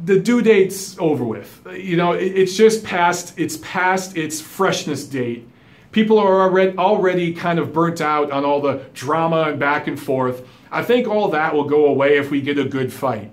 the 0.03 0.19
due 0.19 0.41
date's 0.41 0.97
over 0.97 1.23
with. 1.23 1.61
You 1.71 1.97
know, 1.97 2.13
it's 2.13 2.57
just 2.57 2.83
past 2.83 3.37
it's 3.37 3.57
past 3.57 4.17
its 4.17 4.41
freshness 4.41 5.05
date. 5.05 5.47
People 5.91 6.17
are 6.17 6.41
already 6.41 6.75
already 6.77 7.33
kind 7.33 7.59
of 7.59 7.71
burnt 7.71 8.01
out 8.01 8.31
on 8.31 8.43
all 8.43 8.61
the 8.61 8.85
drama 8.95 9.43
and 9.49 9.59
back 9.59 9.85
and 9.85 9.99
forth. 9.99 10.47
I 10.71 10.81
think 10.81 11.07
all 11.07 11.27
that 11.29 11.53
will 11.53 11.65
go 11.65 11.85
away 11.85 12.17
if 12.17 12.31
we 12.31 12.41
get 12.41 12.57
a 12.57 12.65
good 12.65 12.91
fight. 12.91 13.29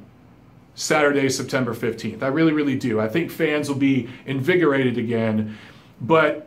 Saturday, 0.78 1.28
September 1.28 1.74
15th. 1.74 2.22
I 2.22 2.28
really, 2.28 2.52
really 2.52 2.76
do. 2.76 3.00
I 3.00 3.08
think 3.08 3.32
fans 3.32 3.68
will 3.68 3.76
be 3.76 4.08
invigorated 4.26 4.96
again. 4.96 5.58
But 6.00 6.46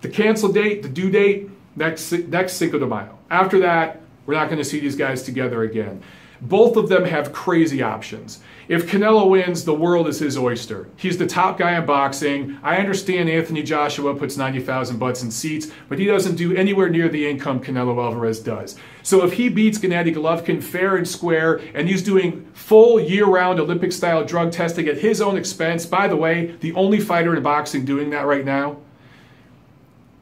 the 0.00 0.08
cancel 0.08 0.52
date, 0.52 0.84
the 0.84 0.88
due 0.88 1.10
date, 1.10 1.50
next, 1.74 2.12
next 2.12 2.52
Cinco 2.52 2.78
de 2.78 2.86
Mayo. 2.86 3.18
After 3.30 3.58
that, 3.60 4.00
we're 4.26 4.34
not 4.34 4.46
going 4.46 4.58
to 4.58 4.64
see 4.64 4.78
these 4.78 4.94
guys 4.94 5.24
together 5.24 5.64
again. 5.64 6.04
Both 6.40 6.76
of 6.76 6.88
them 6.88 7.04
have 7.04 7.32
crazy 7.32 7.82
options. 7.82 8.40
If 8.66 8.90
Canelo 8.90 9.28
wins, 9.28 9.64
the 9.64 9.74
world 9.74 10.08
is 10.08 10.18
his 10.18 10.38
oyster. 10.38 10.88
He's 10.96 11.18
the 11.18 11.26
top 11.26 11.58
guy 11.58 11.76
in 11.76 11.84
boxing. 11.84 12.58
I 12.62 12.76
understand 12.76 13.28
Anthony 13.28 13.62
Joshua 13.62 14.14
puts 14.14 14.36
90,000 14.36 14.98
butts 14.98 15.22
in 15.22 15.30
seats, 15.30 15.70
but 15.88 15.98
he 15.98 16.06
doesn't 16.06 16.36
do 16.36 16.56
anywhere 16.56 16.88
near 16.88 17.08
the 17.08 17.28
income 17.28 17.60
Canelo 17.60 18.02
Alvarez 18.02 18.40
does. 18.40 18.76
So 19.02 19.24
if 19.24 19.34
he 19.34 19.48
beats 19.48 19.78
Gennady 19.78 20.14
Golovkin 20.14 20.62
fair 20.62 20.96
and 20.96 21.06
square, 21.06 21.60
and 21.74 21.88
he's 21.88 22.02
doing 22.02 22.46
full 22.54 22.98
year-round 22.98 23.60
Olympic-style 23.60 24.24
drug 24.24 24.50
testing 24.50 24.88
at 24.88 24.98
his 24.98 25.20
own 25.20 25.36
expense, 25.36 25.84
by 25.84 26.08
the 26.08 26.16
way, 26.16 26.56
the 26.60 26.72
only 26.72 27.00
fighter 27.00 27.36
in 27.36 27.42
boxing 27.42 27.84
doing 27.84 28.10
that 28.10 28.26
right 28.26 28.44
now, 28.44 28.78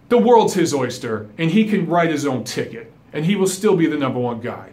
the 0.09 0.19
world's 0.19 0.55
his 0.55 0.75
oyster, 0.75 1.31
and 1.39 1.53
he 1.53 1.65
can 1.65 1.87
write 1.87 2.11
his 2.11 2.27
own 2.27 2.45
ticket, 2.45 2.93
and 3.15 3.25
he 3.25 3.35
will 3.35 3.47
still 3.47 3.77
be 3.77 3.87
the 3.87 3.97
number 3.97 4.19
one 4.19 4.41
guy. 4.41 4.72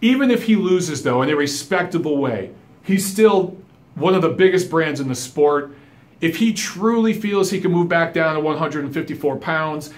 Even 0.00 0.30
if 0.30 0.44
he 0.44 0.56
loses, 0.56 1.02
though, 1.02 1.22
in 1.22 1.30
a 1.30 1.36
respectable 1.36 2.18
way, 2.18 2.52
he's 2.82 3.06
still 3.06 3.56
one 3.94 4.14
of 4.14 4.22
the 4.22 4.28
biggest 4.28 4.70
brands 4.70 5.00
in 5.00 5.08
the 5.08 5.14
sport. 5.14 5.72
If 6.20 6.36
he 6.36 6.52
truly 6.52 7.12
feels 7.12 7.50
he 7.50 7.60
can 7.60 7.72
move 7.72 7.88
back 7.88 8.12
down 8.12 8.34
to 8.34 8.40
154 8.40 9.36
pounds, 9.36 9.92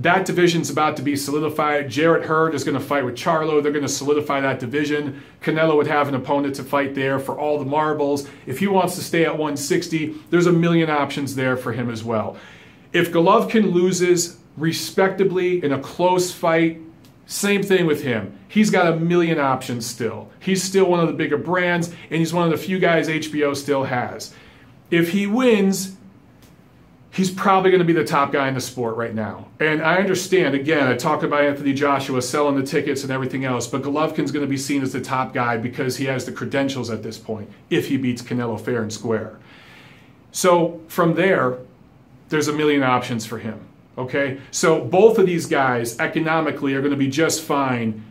that 0.00 0.26
division's 0.26 0.70
about 0.70 0.96
to 0.96 1.02
be 1.02 1.14
solidified. 1.14 1.88
Jarrett 1.88 2.24
Hurd 2.24 2.54
is 2.54 2.64
going 2.64 2.76
to 2.76 2.84
fight 2.84 3.04
with 3.04 3.14
Charlo. 3.14 3.62
They're 3.62 3.70
going 3.70 3.84
to 3.84 3.88
solidify 3.88 4.40
that 4.40 4.58
division. 4.58 5.22
Canelo 5.40 5.76
would 5.76 5.86
have 5.86 6.08
an 6.08 6.16
opponent 6.16 6.56
to 6.56 6.64
fight 6.64 6.96
there 6.96 7.20
for 7.20 7.38
all 7.38 7.58
the 7.58 7.64
marbles. 7.64 8.28
If 8.46 8.58
he 8.58 8.66
wants 8.66 8.96
to 8.96 9.02
stay 9.02 9.24
at 9.24 9.32
160, 9.32 10.16
there's 10.30 10.46
a 10.46 10.52
million 10.52 10.90
options 10.90 11.36
there 11.36 11.56
for 11.56 11.72
him 11.72 11.90
as 11.90 12.02
well. 12.02 12.36
If 12.92 13.12
Golovkin 13.12 13.72
loses 13.72 14.38
respectably 14.56 15.62
in 15.64 15.72
a 15.72 15.78
close 15.78 16.32
fight, 16.32 16.80
same 17.26 17.62
thing 17.62 17.86
with 17.86 18.02
him. 18.02 18.38
He's 18.48 18.70
got 18.70 18.92
a 18.92 18.96
million 18.96 19.38
options 19.38 19.86
still. 19.86 20.30
He's 20.40 20.62
still 20.62 20.86
one 20.86 21.00
of 21.00 21.08
the 21.08 21.14
bigger 21.14 21.38
brands, 21.38 21.88
and 21.88 22.18
he's 22.18 22.34
one 22.34 22.44
of 22.44 22.50
the 22.50 22.64
few 22.64 22.78
guys 22.78 23.08
HBO 23.08 23.56
still 23.56 23.84
has. 23.84 24.34
If 24.90 25.10
he 25.10 25.26
wins, 25.26 25.96
he's 27.10 27.30
probably 27.30 27.70
going 27.70 27.80
to 27.80 27.86
be 27.86 27.92
the 27.92 28.04
top 28.04 28.32
guy 28.32 28.48
in 28.48 28.54
the 28.54 28.60
sport 28.60 28.96
right 28.96 29.14
now. 29.14 29.48
And 29.60 29.82
I 29.82 29.96
understand, 29.96 30.54
again, 30.54 30.86
I 30.86 30.96
talked 30.96 31.22
about 31.22 31.42
Anthony 31.42 31.72
Joshua 31.72 32.20
selling 32.20 32.56
the 32.56 32.66
tickets 32.66 33.02
and 33.02 33.12
everything 33.12 33.44
else, 33.44 33.66
but 33.66 33.82
Golovkin's 33.82 34.30
going 34.30 34.44
to 34.44 34.50
be 34.50 34.58
seen 34.58 34.82
as 34.82 34.92
the 34.92 35.00
top 35.00 35.32
guy 35.32 35.56
because 35.56 35.96
he 35.96 36.04
has 36.06 36.26
the 36.26 36.32
credentials 36.32 36.90
at 36.90 37.02
this 37.02 37.16
point 37.16 37.50
if 37.70 37.88
he 37.88 37.96
beats 37.96 38.20
Canelo 38.20 38.60
fair 38.60 38.82
and 38.82 38.92
square. 38.92 39.38
So 40.32 40.80
from 40.88 41.14
there, 41.14 41.58
there's 42.28 42.48
a 42.48 42.52
million 42.52 42.82
options 42.82 43.24
for 43.24 43.38
him. 43.38 43.60
Okay? 43.96 44.40
So 44.50 44.84
both 44.84 45.18
of 45.18 45.26
these 45.26 45.46
guys 45.46 45.98
economically 45.98 46.74
are 46.74 46.80
going 46.80 46.92
to 46.92 46.96
be 46.96 47.08
just 47.08 47.42
fine 47.42 48.04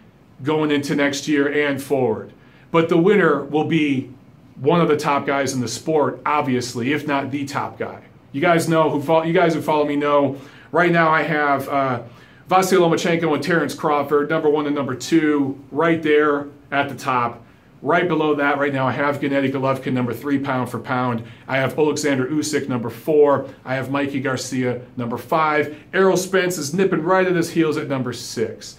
going 0.43 0.71
into 0.71 0.95
next 0.95 1.27
year 1.27 1.67
and 1.67 1.81
forward. 1.81 2.33
But 2.71 2.89
the 2.89 2.97
winner 2.97 3.43
will 3.43 3.65
be 3.65 4.11
one 4.55 4.81
of 4.81 4.87
the 4.87 4.97
top 4.97 5.25
guys 5.25 5.53
in 5.53 5.61
the 5.61 5.67
sport, 5.67 6.21
obviously, 6.25 6.93
if 6.93 7.07
not 7.07 7.31
the 7.31 7.45
top 7.45 7.77
guy. 7.77 8.03
You 8.31 8.41
guys 8.41 8.67
know 8.67 8.89
who 8.89 9.01
follow, 9.01 9.23
you 9.23 9.33
guys 9.33 9.53
who 9.53 9.61
follow 9.61 9.85
me 9.85 9.95
know. 9.95 10.37
Right 10.71 10.91
now, 10.91 11.09
I 11.09 11.21
have 11.21 11.69
uh, 11.69 12.03
Lomachenko 12.49 13.33
and 13.33 13.43
Terence 13.43 13.75
Crawford, 13.75 14.29
number 14.29 14.49
one 14.49 14.65
and 14.65 14.75
number 14.75 14.95
two, 14.95 15.63
right 15.71 16.01
there 16.01 16.47
at 16.71 16.89
the 16.89 16.95
top. 16.95 17.43
Right 17.83 18.07
below 18.07 18.33
that, 18.35 18.59
right 18.59 18.71
now, 18.71 18.87
I 18.87 18.93
have 18.93 19.19
Gennady 19.19 19.51
Golovkin, 19.51 19.91
number 19.91 20.13
three, 20.13 20.39
pound 20.39 20.71
for 20.71 20.79
pound. 20.79 21.25
I 21.49 21.57
have 21.57 21.77
Alexander 21.77 22.25
Usyk, 22.25 22.69
number 22.69 22.89
four. 22.89 23.49
I 23.65 23.75
have 23.75 23.91
Mikey 23.91 24.21
Garcia, 24.21 24.81
number 24.95 25.17
five. 25.17 25.77
Errol 25.93 26.15
Spence 26.15 26.57
is 26.57 26.73
nipping 26.73 27.01
right 27.01 27.27
at 27.27 27.35
his 27.35 27.49
heels 27.49 27.75
at 27.75 27.89
number 27.89 28.13
six. 28.13 28.77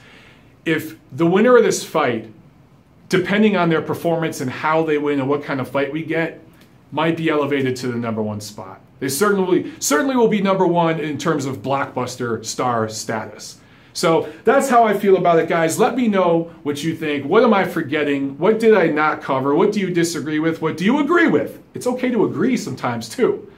If 0.64 0.96
the 1.12 1.26
winner 1.26 1.54
of 1.54 1.64
this 1.64 1.84
fight, 1.84 2.32
depending 3.10 3.58
on 3.58 3.68
their 3.68 3.82
performance 3.82 4.40
and 4.40 4.50
how 4.50 4.82
they 4.84 4.96
win 4.96 5.20
and 5.20 5.28
what 5.28 5.44
kind 5.44 5.60
of 5.60 5.68
fight 5.68 5.92
we 5.92 6.02
get, 6.02 6.40
might 6.90 7.18
be 7.18 7.28
elevated 7.28 7.76
to 7.76 7.88
the 7.88 7.98
number 7.98 8.22
one 8.22 8.40
spot. 8.40 8.80
They 9.00 9.10
certainly 9.10 9.70
certainly 9.80 10.16
will 10.16 10.28
be 10.28 10.40
number 10.40 10.66
one 10.66 10.98
in 10.98 11.18
terms 11.18 11.44
of 11.44 11.58
blockbuster 11.58 12.42
star 12.42 12.88
status. 12.88 13.60
So 13.94 14.30
that's 14.42 14.68
how 14.68 14.84
I 14.84 14.92
feel 14.92 15.16
about 15.16 15.38
it, 15.38 15.48
guys. 15.48 15.78
Let 15.78 15.96
me 15.96 16.08
know 16.08 16.50
what 16.64 16.82
you 16.82 16.96
think. 16.96 17.24
What 17.24 17.44
am 17.44 17.54
I 17.54 17.64
forgetting? 17.64 18.36
What 18.38 18.58
did 18.58 18.74
I 18.74 18.88
not 18.88 19.22
cover? 19.22 19.54
What 19.54 19.72
do 19.72 19.80
you 19.80 19.90
disagree 19.90 20.40
with? 20.40 20.60
What 20.60 20.76
do 20.76 20.84
you 20.84 20.98
agree 20.98 21.28
with? 21.28 21.62
It's 21.74 21.86
okay 21.86 22.10
to 22.10 22.24
agree 22.24 22.56
sometimes 22.56 23.08
too. 23.08 23.50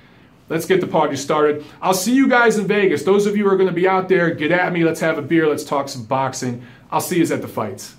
Let's 0.48 0.66
get 0.66 0.80
the 0.80 0.86
party 0.86 1.16
started. 1.16 1.64
I'll 1.82 1.94
see 1.94 2.14
you 2.14 2.28
guys 2.28 2.58
in 2.58 2.66
Vegas. 2.68 3.02
Those 3.02 3.26
of 3.26 3.36
you 3.36 3.44
who 3.44 3.50
are 3.50 3.56
going 3.56 3.68
to 3.68 3.74
be 3.74 3.88
out 3.88 4.08
there, 4.08 4.30
get 4.32 4.52
at 4.52 4.72
me. 4.72 4.84
Let's 4.84 5.00
have 5.00 5.18
a 5.18 5.22
beer. 5.22 5.48
Let's 5.48 5.64
talk 5.64 5.88
some 5.88 6.04
boxing. 6.04 6.64
I'll 6.90 7.00
see 7.00 7.18
you 7.18 7.34
at 7.34 7.42
the 7.42 7.48
fights. 7.48 7.95